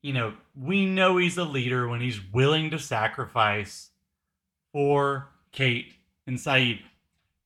[0.06, 3.90] you know, we know he's a leader when he's willing to sacrifice
[4.72, 5.96] for Kate
[6.28, 6.82] and Sayid.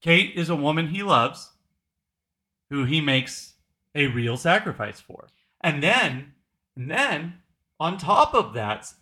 [0.01, 1.51] Kate is a woman he loves,
[2.69, 3.53] who he makes
[3.95, 5.29] a real sacrifice for.
[5.61, 6.33] And then,
[6.75, 7.35] and then,
[7.79, 8.93] on top of that,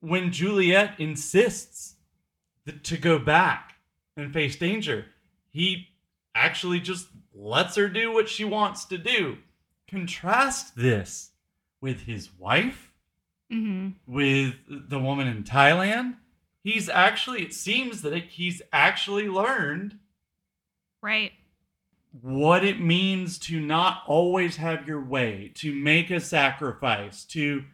[0.00, 1.94] when Juliet insists
[2.66, 3.76] that to go back
[4.14, 5.06] and face danger,
[5.48, 5.88] he
[6.34, 9.38] actually just lets her do what she wants to do.
[9.88, 11.30] Contrast this
[11.80, 12.89] with his wife,
[13.50, 13.88] Mm-hmm.
[14.06, 16.16] with the woman in Thailand.
[16.62, 19.98] He's actually, it seems that he's actually learned
[21.02, 21.32] Right.
[22.20, 27.64] what it means to not always have your way, to make a sacrifice, to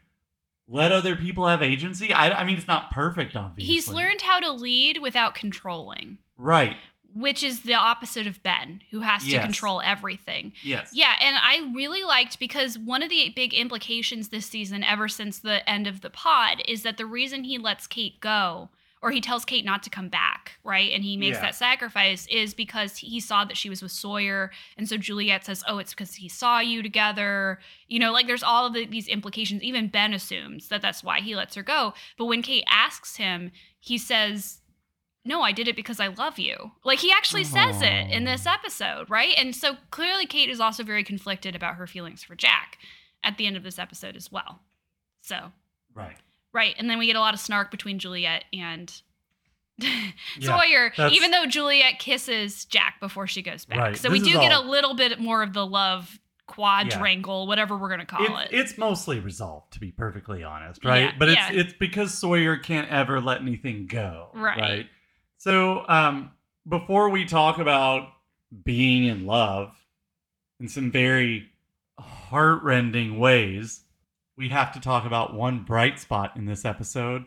[0.68, 2.12] let other people have agency.
[2.12, 3.74] I, I mean, it's not perfect, obviously.
[3.74, 6.76] He's learned how to lead without controlling, Right.
[7.18, 9.42] Which is the opposite of Ben, who has to Yes.
[9.42, 10.52] control everything.
[10.62, 10.90] Yes.
[10.92, 15.38] Yeah, and I really liked because one of the big implications this season, ever since
[15.38, 18.68] the end of the pod, is that the reason he lets Kate go,
[19.02, 20.90] or he tells Kate not to come back, right?
[20.92, 21.42] And he makes Yeah.
[21.42, 24.50] that sacrifice is because he saw that she was with Sawyer.
[24.76, 27.60] And so Juliet says, Oh, it's because he saw you together.
[27.88, 29.62] You know, like there's all of the, these implications.
[29.62, 31.94] Even Ben assumes that that's why he lets her go.
[32.18, 34.60] But when Kate asks him, he says,
[35.26, 36.72] no, I did it because I love you.
[36.84, 39.34] Like he actually says it in this episode, right?
[39.36, 42.78] And so clearly Kate is also very conflicted about her feelings for Jack
[43.24, 44.60] at the end of this episode as well.
[45.22, 45.52] So,
[45.94, 46.16] Right.
[46.52, 46.74] right.
[46.78, 48.92] And then we get a lot of snark between Juliet and
[50.40, 53.78] Sawyer, that's- even though Juliet kisses Jack before she goes back.
[53.78, 53.96] Right.
[53.96, 58.00] So we do get a little bit more of the love quadrangle, whatever we're going
[58.00, 58.56] to call It's, it.
[58.56, 61.00] it's mostly resolved, to be perfectly honest, right?
[61.06, 61.50] Yeah, but it's yeah.
[61.52, 64.58] it's because Sawyer can't ever let anything go, Right.
[64.60, 64.86] Right.
[65.46, 66.32] So, um,
[66.68, 68.08] before we talk about
[68.64, 69.70] being in love
[70.58, 71.48] in some very
[72.00, 73.82] heartrending ways,
[74.36, 77.26] we have to talk about one bright spot in this episode.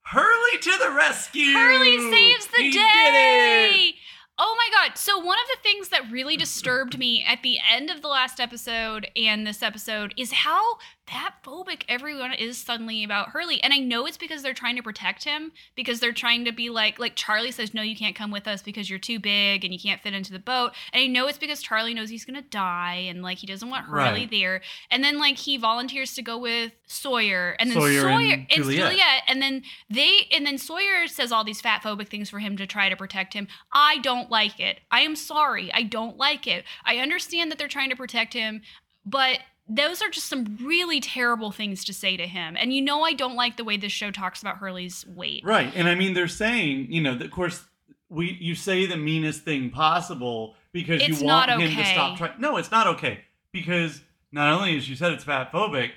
[0.00, 1.52] Hurley to the rescue!
[1.52, 3.94] Hurley saves the He day.
[4.40, 4.98] Oh my god.
[4.98, 8.40] So one of the things that really disturbed me at the end of the last
[8.40, 10.78] episode and this episode is how
[11.12, 13.62] that phobic everyone is suddenly about Hurley.
[13.62, 16.68] And I know it's because they're trying to protect him because they're trying to be
[16.68, 19.72] like like Charlie says no you can't come with us because you're too big and
[19.72, 20.72] you can't fit into the boat.
[20.92, 23.70] And I know it's because Charlie knows he's going to die and like he doesn't
[23.70, 24.30] want Hurley Right.
[24.30, 24.62] there.
[24.90, 28.56] And then like he volunteers to go with Sawyer and then Sawyer Sawyer, and it's
[28.56, 28.90] Juliet.
[28.90, 32.56] Juliet and then they and then Sawyer says all these fat phobic things for him
[32.56, 33.46] to try to protect him.
[33.72, 34.80] I don't like it.
[34.90, 35.72] I am sorry.
[35.72, 36.64] I don't like it.
[36.84, 38.62] I understand that they're trying to protect him,
[39.04, 39.38] but
[39.68, 42.56] those are just some really terrible things to say to him.
[42.58, 45.42] And you know I don't like the way this show talks about Hurley's weight.
[45.44, 45.72] Right.
[45.74, 47.64] And I mean, they're saying, you know, that, of course,
[48.08, 52.18] we you say the meanest thing possible because It's you want not him to stop
[52.18, 52.40] trying.
[52.40, 55.90] No, it's not okay because not only as you said it's fat phobic,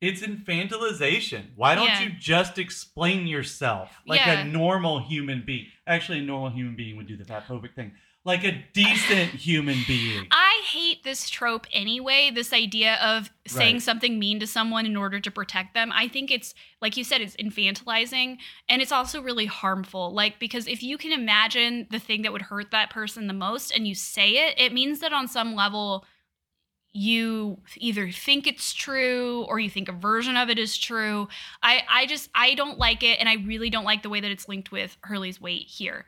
[0.00, 1.46] it's infantilization.
[1.56, 2.02] Why don't Yeah.
[2.02, 4.40] you just explain yourself like Yeah.
[4.40, 5.66] a normal human being?
[5.86, 7.92] Actually, a normal human being would do the fat phobic thing,
[8.26, 10.26] like a decent human being.
[10.32, 13.82] I hate this trope anyway, this idea of saying Right.
[13.82, 15.92] something mean to someone in order to protect them.
[15.94, 16.52] I think it's,
[16.82, 20.12] like you said, it's infantilizing and it's also really harmful.
[20.12, 23.70] Like, because if you can imagine the thing that would hurt that person the most
[23.70, 26.04] and you say it, it means that on some level,
[26.92, 31.28] you either think it's true or you think a version of it is true.
[31.62, 33.20] I, I just, I don't like it.
[33.20, 36.06] And I really don't like the way that it's linked with Hurley's weight here.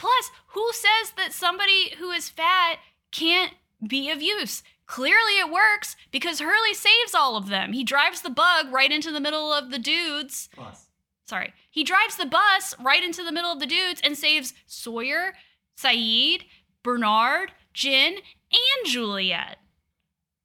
[0.00, 2.78] Plus, who says that somebody who is fat
[3.12, 3.52] can't
[3.86, 4.62] be of use?
[4.86, 7.74] Clearly, it works because Hurley saves all of them.
[7.74, 10.48] He drives the bug right into the middle of the dudes.
[10.54, 10.86] Plus,
[11.26, 11.52] sorry.
[11.70, 15.34] He drives the bus right into the middle of the dudes and saves Sawyer,
[15.76, 16.44] Sayid,
[16.82, 19.58] Bernard, Jin, and Juliet.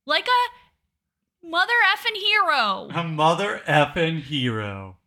[0.05, 2.89] Like a mother effing hero.
[2.93, 4.97] A mother effing hero.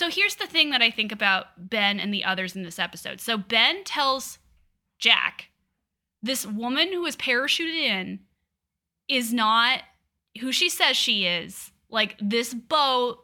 [0.00, 3.20] So here's the thing that I think about Ben and the others in this episode.
[3.20, 4.38] So Ben tells
[4.98, 5.50] Jack,
[6.22, 8.20] this woman who is parachuted in
[9.08, 9.82] is not
[10.40, 11.70] who she says she is.
[11.90, 13.18] Like, this boat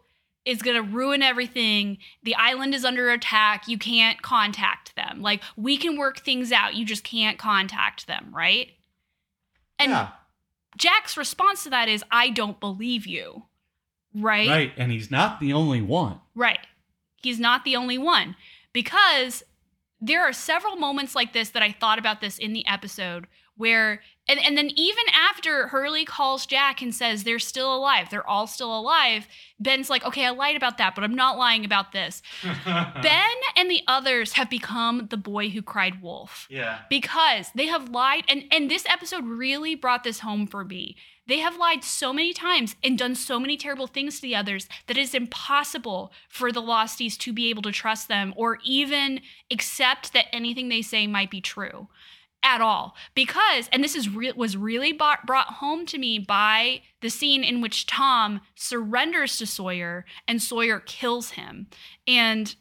[0.44, 1.96] is going to ruin everything.
[2.22, 3.68] The island is under attack.
[3.68, 5.22] You can't contact them.
[5.22, 6.74] Like, we can work things out.
[6.74, 8.72] You just can't contact them, right?
[9.78, 10.08] And yeah.
[10.76, 13.44] Jack's response to that is, I don't believe you.
[14.16, 14.48] Right?
[14.48, 14.72] Right.
[14.76, 16.20] And he's not the only one.
[16.34, 16.60] Right.
[17.22, 18.36] He's not the only one
[18.72, 19.42] because
[20.00, 24.02] there are several moments like this that I thought about this in the episode where
[24.28, 28.46] and, and then even after Hurley calls Jack and says they're still alive, they're all
[28.48, 29.26] still alive,
[29.60, 32.22] Ben's like, okay, I lied about that, but I'm not lying about this.
[32.42, 36.80] ben and the others have become the boy who cried wolf Yeah.
[36.90, 40.96] because they have lied and and this episode really brought this home for me
[41.26, 44.68] they have lied so many times and done so many terrible things to the others
[44.86, 49.20] that it is impossible for the losties to be able to trust them or even
[49.50, 51.88] accept that anything they say might be true
[52.42, 52.94] at all.
[53.14, 57.42] Because and this is re- was really brought, brought home to me by the scene
[57.42, 61.66] in which Tom surrenders to Sawyer and Sawyer kills him.
[62.06, 62.54] And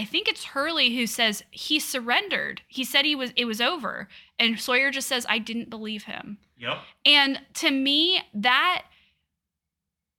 [0.00, 2.62] I think it's Hurley who says he surrendered.
[2.68, 4.08] He said he was it was over.
[4.38, 6.38] And Sawyer just says I didn't believe him.
[6.56, 6.78] Yep.
[7.04, 8.84] And to me that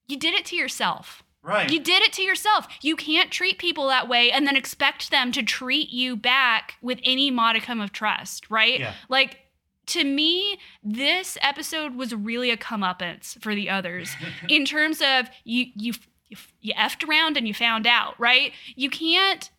[0.07, 1.23] you did it to yourself.
[1.41, 1.71] Right.
[1.71, 2.67] You did it to yourself.
[2.83, 6.99] You can't treat people that way and then expect them to treat you back with
[7.03, 8.79] any modicum of trust, right?
[8.79, 8.93] Yeah.
[9.09, 9.39] Like
[9.87, 14.15] to me, this episode was really a comeuppance for the others
[14.47, 15.93] in terms of you you
[16.59, 18.53] you effed around and you found out, right?
[18.75, 19.49] You can't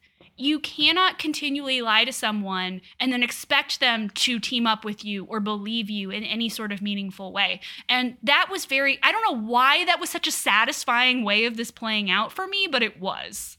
[0.43, 5.25] you cannot continually lie to someone and then expect them to team up with you
[5.27, 7.61] or believe you in any sort of meaningful way.
[7.89, 11.57] And that was very I don't know why that was such a satisfying way of
[11.57, 13.57] this playing out for me, but it was.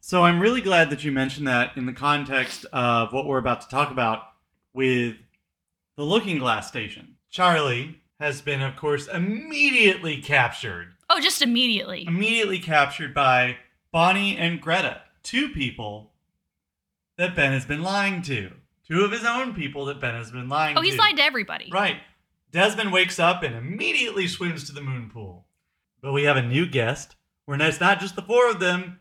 [0.00, 3.60] So I'm really glad that you mentioned that in the context of what we're about
[3.62, 4.22] to talk about
[4.72, 5.16] with
[5.96, 7.16] the Looking Glass Station.
[7.30, 10.94] Charlie has been, of course, immediately captured.
[11.10, 12.04] Oh, just immediately.
[12.06, 13.56] Immediately captured by
[13.90, 16.11] Bonnie and Greta, two people
[17.18, 18.50] that Ben has been lying to.
[18.86, 20.80] Two of his own people that Ben has been lying oh, to.
[20.80, 20.90] Oh, to.
[20.90, 21.70] he's lied to everybody.
[21.72, 21.96] Right.
[22.50, 25.46] Desmond wakes up and immediately swims to the moon pool.
[26.02, 29.00] But we have a new guest, where it's not just the four of them,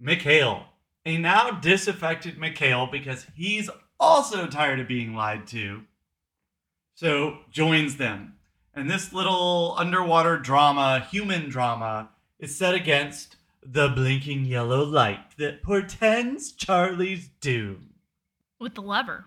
[0.00, 0.66] Mikhail.
[1.04, 3.68] A now disaffected Mikhail because he's
[4.00, 5.82] also tired of being lied to.
[6.94, 8.34] So joins them.
[8.74, 15.62] And this little underwater drama, human drama, is set against the blinking yellow light that
[15.62, 17.94] portends Charlie's doom.
[18.58, 19.26] With the lever.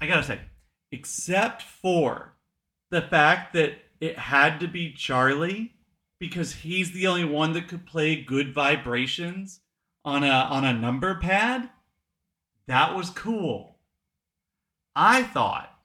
[0.00, 0.40] I gotta say,
[0.90, 2.34] except for
[2.90, 5.74] the fact that it had to be Charlie
[6.18, 9.60] because he's the only one that could play good vibrations
[10.04, 11.70] on a on a number pad,
[12.66, 13.78] that was cool.
[14.94, 15.76] I thought,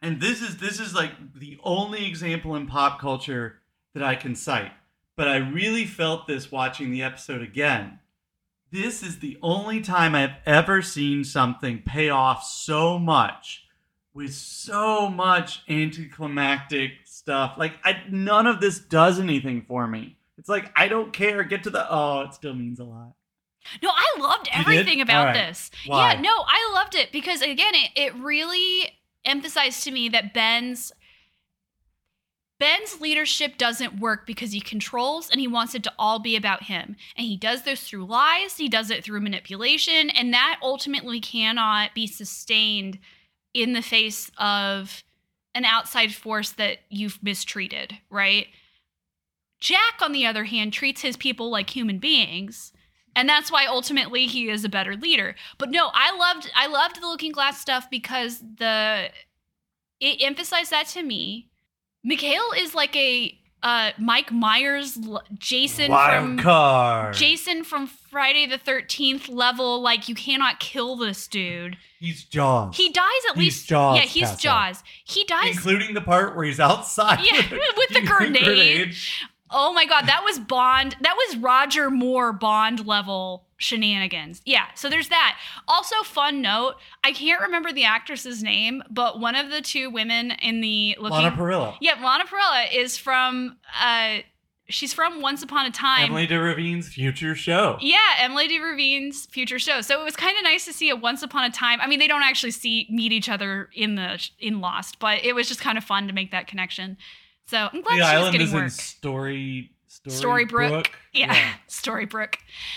[0.00, 3.56] and this is this is like the only example in pop culture
[3.94, 4.72] that I can cite,
[5.18, 7.98] but I really felt this watching the episode again
[8.70, 13.64] this is the only time I've ever seen something pay off so much
[14.12, 17.54] with so much anticlimactic stuff.
[17.56, 20.18] Like I, none of this does anything for me.
[20.36, 21.42] It's like I don't care.
[21.44, 23.14] Get to the oh, it still means a lot.
[23.82, 25.34] No, I loved everything about right.
[25.34, 25.70] this.
[25.86, 26.12] Why?
[26.12, 28.90] Yeah, no, I loved it because again, it, it really
[29.24, 30.92] emphasized to me that Ben's
[32.58, 36.64] Ben's leadership doesn't work because he controls and he wants it to all be about
[36.64, 36.96] him.
[37.16, 41.94] And he does this through lies, he does it through manipulation, and that ultimately cannot
[41.94, 42.98] be sustained
[43.54, 45.04] in the face of
[45.54, 48.48] an outside force that you've mistreated, right?
[49.60, 52.72] Jack, on the other hand, treats his people like human beings.
[53.16, 55.34] And that's why ultimately he is a better leader.
[55.58, 59.10] But no, I loved I loved the looking glass stuff because the
[59.98, 61.47] it emphasized that to me.
[62.08, 64.98] Mikhail is like a uh, Mike Myers,
[65.38, 67.14] Jason Wild from card.
[67.14, 69.82] Jason from Friday the Thirteenth level.
[69.82, 71.76] Like you cannot kill this dude.
[72.00, 72.74] He's Jaws.
[72.78, 73.68] He dies at He's least.
[73.68, 74.40] Jaws, yeah, he's Tessa.
[74.40, 74.82] Jaws.
[75.04, 75.54] He dies.
[75.54, 77.20] including the part where he's outside.
[77.30, 77.42] Yeah,
[77.76, 78.94] with the grenade.
[79.50, 80.96] Oh my god, that was Bond.
[81.00, 84.40] That was Roger Moore Bond level shenanigans.
[84.44, 85.38] Yeah, so there's that.
[85.66, 86.74] Also, fun note:
[87.04, 91.18] I can't remember the actress's name, but one of the two women in the looking.
[91.18, 91.76] Lana Parrilla.
[91.80, 94.18] yeah, Lana Parrilla is from uh,
[94.68, 96.04] she's from Once Upon a Time.
[96.10, 97.78] Emily de Ravin's future show.
[97.80, 99.80] Yeah, Emily de Ravin's future show.
[99.80, 101.80] So it was kind of nice to see a Once Upon a Time.
[101.80, 105.34] I mean, they don't actually see meet each other in the in Lost, but it
[105.34, 106.96] was just kind of fun to make that connection.
[107.48, 108.64] So I'm glad the she was island getting is work.
[108.64, 109.70] in Story
[110.06, 110.88] Storybrooke.
[111.12, 111.34] Yeah,
[111.68, 112.36] Storybrooke.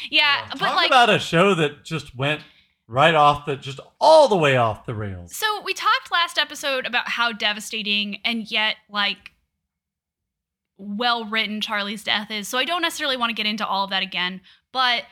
[0.10, 2.42] Yeah, but Talk like about a show that just went
[2.88, 5.36] right off the just all the way off the rails.
[5.36, 9.32] So we talked last episode about how devastating and yet like
[10.78, 12.48] well written Charlie's death is.
[12.48, 14.42] So I don't necessarily want to get into all of that again,
[14.72, 15.04] but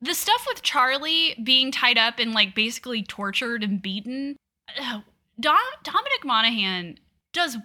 [0.00, 4.36] the stuff with Charlie being tied up and like basically tortured and beaten,
[4.80, 5.00] uh,
[5.38, 6.98] Dom- Dominic Monaghan
[7.32, 7.56] does.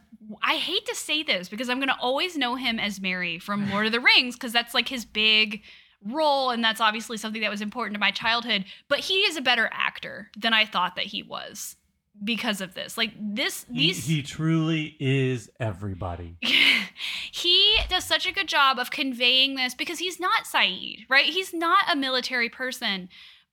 [0.42, 3.72] I hate to say this because I'm going to always know him as Merry from
[3.72, 5.62] Lord of the Rings because that's like his big
[6.04, 9.42] role and that's obviously something that was important to my childhood but he is a
[9.42, 11.76] better actor than i thought that he was
[12.24, 16.38] because of this like this He, these he truly is everybody.
[17.32, 21.26] he does such a good job of conveying this because he's not Sayid, right?
[21.26, 23.10] He's not a military person.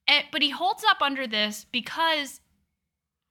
[0.06, 2.40] Eh, but he holds up under this because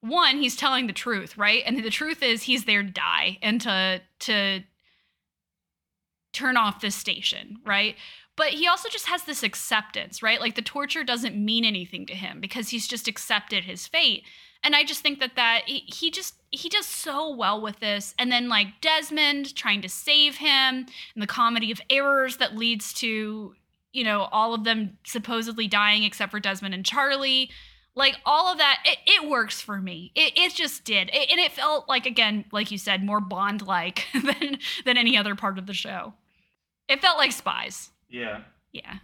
[0.04, 1.64] one, he's telling the truth, right?
[1.66, 4.64] And the truth is he's there to die and to to
[6.34, 7.96] turn off this station, right?
[8.36, 10.42] But he also just has this acceptance, right?
[10.42, 14.24] Like the torture doesn't mean anything to him because he's just accepted his fate.
[14.64, 18.14] And I just think that that he, he just he does so well with this.
[18.20, 20.86] And then like Desmond trying to save him
[21.16, 23.56] and the comedy of errors that leads to
[23.94, 27.50] you know all of them supposedly dying except for Desmond and Charlie.
[27.96, 30.12] Like all of that, it, it works for me.
[30.16, 33.62] It, it just did, it, and it felt like again, like you said, more Bond
[33.68, 36.14] like than than any other part of the show.
[36.90, 37.92] It felt like spies.
[38.10, 38.42] Yeah.
[38.72, 38.96] Yeah.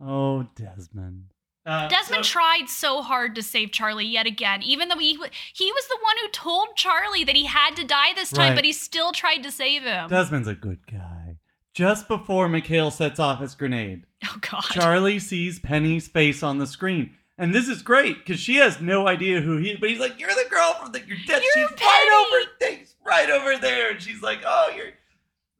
[0.00, 1.24] Oh, Desmond.
[1.66, 5.14] Uh, Desmond so- tried so hard to save Charlie yet again, even though he
[5.54, 8.54] he was the one who told Charlie that he had to die this time, Right.
[8.56, 10.10] but he still tried to save him.
[10.10, 11.38] Desmond's a good guy.
[11.72, 14.62] just before Mikhail sets off his grenade, oh God.
[14.72, 17.14] Charlie sees Penny's face on the screen.
[17.36, 20.20] And this is great because she has no idea who he is, but he's like,
[20.20, 21.42] You're the girl from the you're dead.
[21.54, 22.76] You're she's right over.
[22.78, 23.90] She's right over there.
[23.90, 24.92] And she's like, Oh, you're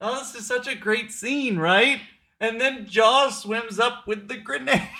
[0.00, 2.00] Oh, this is such a great scene, right?
[2.40, 4.88] And then Jaws swims up with the grenade.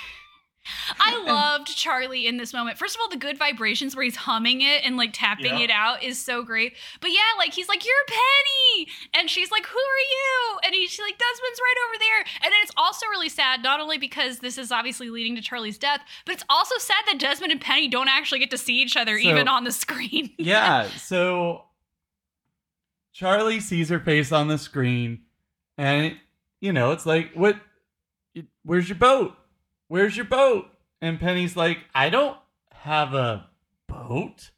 [0.99, 2.79] I loved Charlie in this moment.
[2.79, 5.65] First of all, the good vibrations where he's humming it and like tapping Yeah.
[5.65, 6.75] it out is so great.
[7.01, 10.99] But yeah, like he's like, "You're Penny," and she's like, "Who are you?" And he's
[10.99, 14.57] like, "Desmond's right over there." And then it's also really sad, not only because this
[14.59, 18.09] is obviously leading to Charlie's death, but it's also sad that Desmond and Penny don't
[18.09, 20.33] actually get to see each other So- even on the screen.
[20.39, 21.65] yeah, so
[23.13, 25.21] Charlie sees her face on the screen,
[25.79, 26.17] and
[26.61, 27.57] you know, it's like, what?
[28.65, 29.37] Where's your boat?
[29.89, 30.67] Where's your boat?
[31.01, 32.37] And Penny's like, I don't
[32.73, 33.47] have a
[33.89, 34.51] boat.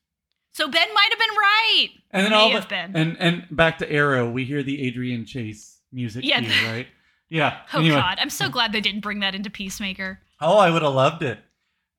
[0.54, 1.88] So Ben might have been right.
[2.12, 2.96] And then May all have the, been.
[2.96, 6.40] and and back to Arrow, we hear the Adrian Chase music Yeah.
[6.40, 6.86] cue, right?
[7.28, 7.58] Yeah.
[7.74, 7.96] Oh anyway.
[7.96, 10.20] God, I'm so glad they didn't bring that into Peacemaker.
[10.40, 11.38] Oh, I would have loved it.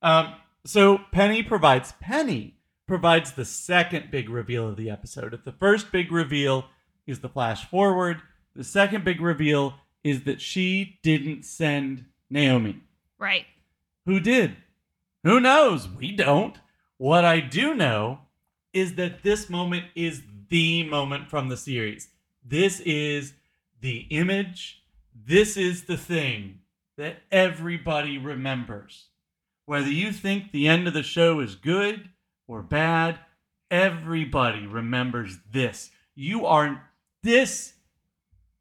[0.02, 0.34] Um,
[0.66, 2.56] so Penny provides Penny
[2.88, 5.34] provides the second big reveal of the episode.
[5.34, 6.66] If the first big reveal
[7.06, 8.22] is the flash forward,
[8.56, 12.82] the second big reveal is that she didn't send Naomi.
[13.20, 13.46] Right.
[14.06, 14.56] Who did?
[15.24, 15.88] Who knows?
[15.88, 16.58] We don't.
[16.98, 18.20] What I do know
[18.74, 22.10] is that this moment is the moment from the series.
[22.44, 23.34] This is
[23.82, 24.84] the image.
[25.14, 26.60] This is the thing
[26.98, 29.08] that everybody remembers.
[29.66, 32.10] Whether you think the end of the show is good
[32.48, 33.20] or bad,
[33.70, 35.92] everybody remembers this.
[36.16, 36.90] You are,
[37.24, 37.74] this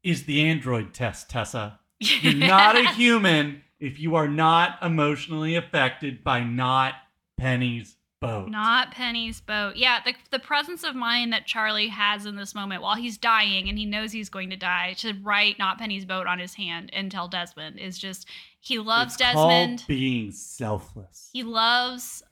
[0.03, 1.79] is the android test, Tessa.
[1.99, 6.93] You're not a human if you are not emotionally affected by not
[7.37, 8.49] Penny's boat.
[8.49, 9.75] Not Penny's boat.
[9.75, 13.69] Yeah, the, the presence of mind that Charlie has in this moment while he's dying
[13.69, 16.89] and he knows he's going to die to write Not Penny's boat on his hand
[16.93, 18.27] and tell Desmond is just,
[18.59, 19.83] he loves It's Desmond.
[19.87, 21.29] being selfless.
[21.31, 22.23] He loves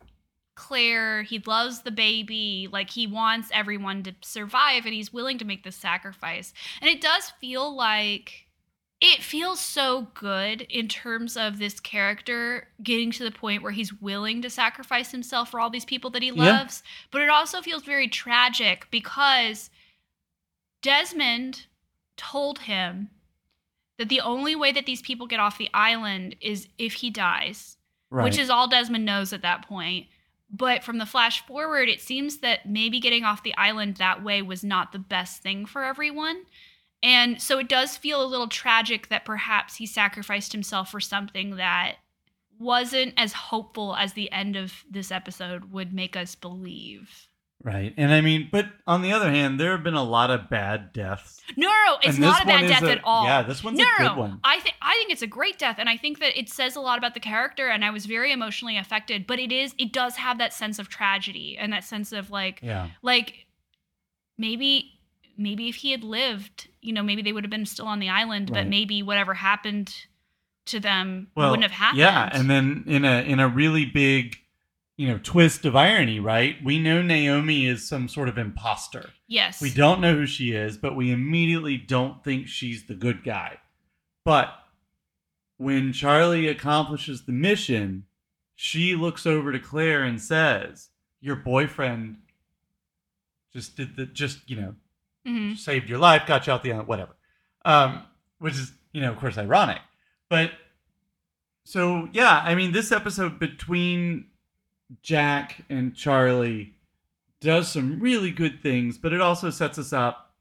[0.56, 1.22] Claire.
[1.24, 2.68] He loves the baby.
[2.72, 6.54] Like he wants everyone to survive and he's willing to make this sacrifice.
[6.82, 8.45] And it does feel like
[9.08, 13.94] it feels so good in terms of this character getting to the point where he's
[14.02, 16.58] willing to sacrifice himself for all these people that he Yeah.
[16.58, 16.82] loves.
[17.12, 19.70] But it also feels very tragic because
[20.82, 21.68] Desmond
[22.18, 23.12] told him
[24.00, 27.78] that the only way that these people get off the island is if he dies
[28.10, 28.24] Right.
[28.24, 30.08] which is all Desmond knows at that point.
[30.50, 34.42] But from the flash forward, it seems that maybe getting off the island that way
[34.42, 36.46] was not the best thing for everyone.
[37.06, 41.58] And so it does feel a little tragic that perhaps he sacrificed himself for something
[41.58, 41.98] that
[42.58, 47.28] wasn't as hopeful as the end of this episode would make us believe.
[47.64, 47.94] Right.
[47.96, 50.94] And I mean, but on the other hand, there have been a lot of bad
[50.94, 51.42] deaths.
[51.56, 53.26] No, no, no it's not a bad death a- at all.
[53.26, 54.22] Yeah, this one's no, a no, good no.
[54.22, 54.40] one.
[54.44, 56.80] I think I think it's a great death, and I think that it says a
[56.82, 59.28] lot about the character, and I was very emotionally affected.
[59.28, 62.60] But it is, it does have that sense of tragedy and that sense of like,
[62.64, 62.90] Yeah.
[63.02, 63.46] like
[64.38, 64.95] maybe,
[65.38, 68.10] maybe if he had lived, you know, maybe they would have been still on the
[68.10, 68.62] island, Right.
[68.64, 69.94] but maybe whatever happened
[70.68, 72.00] to them Well, wouldn't have happened.
[72.00, 74.38] Yeah, and then in a in a really big,
[74.98, 76.56] you know, twist of irony, right?
[76.64, 79.12] We know Naomi is some sort of imposter.
[79.28, 83.24] yes, We don't know who she is, but we immediately don't think she's the good
[83.24, 83.58] guy.
[84.24, 84.54] But
[85.58, 88.06] when Charlie accomplishes the mission,
[88.56, 90.90] she looks over to Claire and says,
[91.22, 92.18] "Your boyfriend
[93.54, 94.76] just did the just, you know,
[95.26, 95.58] Mhm.
[95.58, 97.16] saved your life, got you out the island, whatever."
[97.64, 98.04] Um,
[98.40, 99.82] which is, you know, of course ironic.
[100.30, 100.52] But
[101.64, 104.28] so yeah, I mean this episode between
[105.02, 106.76] Jack and Charlie
[107.42, 110.34] does some really good things, but it also sets us up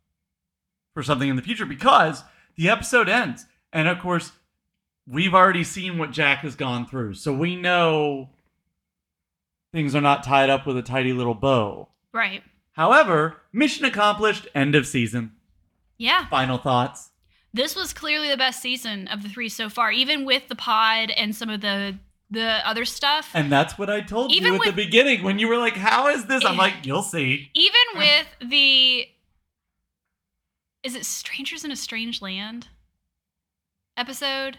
[0.93, 2.23] for something in the future because
[2.57, 3.47] the episode ends.
[3.73, 4.33] And of course,
[5.07, 7.15] we've already seen what Jack has gone through.
[7.15, 8.31] So we know
[9.73, 11.89] things are not tied up with a tidy little bow.
[12.13, 12.43] right,
[12.75, 15.33] However, mission accomplished, end of season.
[15.99, 16.27] yeah.
[16.29, 17.11] Final thoughts.
[17.53, 21.11] This was clearly the best season of the three so far, even with the pod
[21.11, 21.99] and some of the
[22.31, 23.31] the other stuff.
[23.33, 26.09] And that's what I told Even you at the beginning when you were like, How
[26.09, 26.45] is this?
[26.45, 27.51] I'm like, You'll see.
[27.55, 29.07] even with the
[30.83, 32.69] is it strangers in a strange land
[33.97, 34.59] episode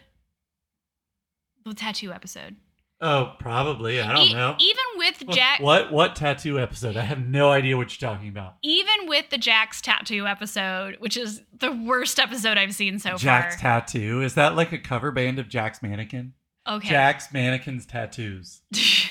[1.66, 2.56] the tattoo episode
[3.02, 4.00] Oh, probably.
[4.02, 4.56] I don't E- know.
[4.58, 6.96] even with jack What what tattoo episode?
[6.96, 8.56] I have no idea what you're talking about.
[8.64, 13.24] even with the jack's tattoo episode which is the worst episode i've seen so Jack's
[13.24, 14.22] far Jack's tattoo.
[14.22, 16.34] Is that like a cover band of Jack's Mannequin?
[16.68, 18.62] okay Jack's Mannequin's Tattoos.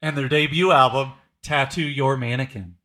[0.00, 2.76] And their debut album, Tattoo Your Mannequin.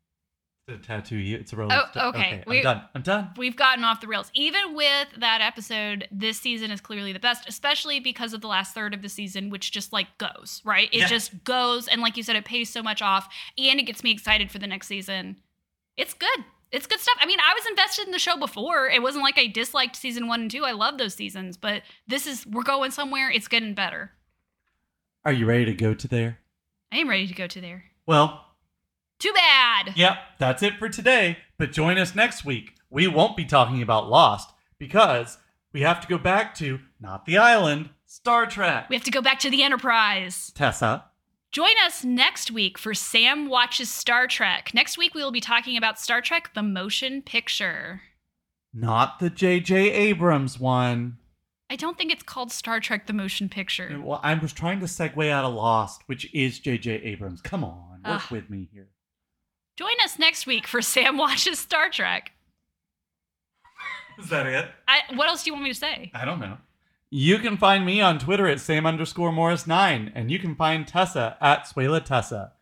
[0.67, 1.35] It's a tattoo you.
[1.37, 2.35] It's a rolling Oh, okay.
[2.37, 2.83] I'm We- done.
[2.95, 3.31] I'm done.
[3.35, 4.31] we've gotten off the rails.
[4.33, 8.73] Even with that episode, this season is clearly the best, especially because of the last
[8.73, 10.87] third of the season, which just like goes, right?
[10.93, 11.07] It Yeah.
[11.07, 11.89] just goes.
[11.89, 14.59] And like you said, it pays so much off and it gets me excited for
[14.59, 15.35] the next season.
[15.97, 16.45] It's good.
[16.71, 17.17] It's good stuff.
[17.19, 18.87] I mean, I was invested in the show before.
[18.89, 20.63] It wasn't like I disliked season one and two.
[20.63, 23.29] I love those seasons, but this is, we're going somewhere.
[23.29, 24.13] It's getting better.
[25.25, 26.39] Are you ready to go to there?
[26.91, 27.85] I am ready to go to there.
[28.07, 28.42] Well,
[29.23, 29.93] Too bad.
[29.95, 31.37] Yep, that's it for today.
[31.57, 32.75] But join us next week.
[32.89, 35.37] We won't be talking about Lost because
[35.71, 38.89] we have to go back to not the island, Star Trek.
[38.89, 40.51] We have to go back to the Enterprise.
[40.55, 41.05] Tessa.
[41.53, 44.71] Join us next week for Sam Watches Star Trek.
[44.73, 48.01] Next week, we will be talking about Star Trek the Motion Picture.
[48.73, 49.89] Not the J.J.
[49.89, 51.17] Abrams one.
[51.69, 54.01] I don't think it's called Star Trek the Motion Picture.
[54.03, 56.91] Well, I was trying to segue out of Lost, which is J.J.
[57.03, 57.39] Abrams.
[57.39, 58.31] Come on, work Ugh.
[58.31, 58.89] with me here.
[59.75, 62.31] Join us next week for Sam Watches Star Trek.
[64.19, 64.69] Is that it?
[64.87, 66.11] I, what else do you want me to say?
[66.13, 66.57] I don't know.
[67.09, 71.37] You can find me on Twitter at Sam underscore Morris9, and you can find Tessa
[71.41, 72.53] at Suela Tessa.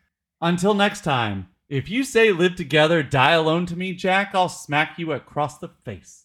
[0.41, 4.99] Until next time, if you say live together, die alone to me, Jack, I'll smack
[4.99, 6.20] you across the face.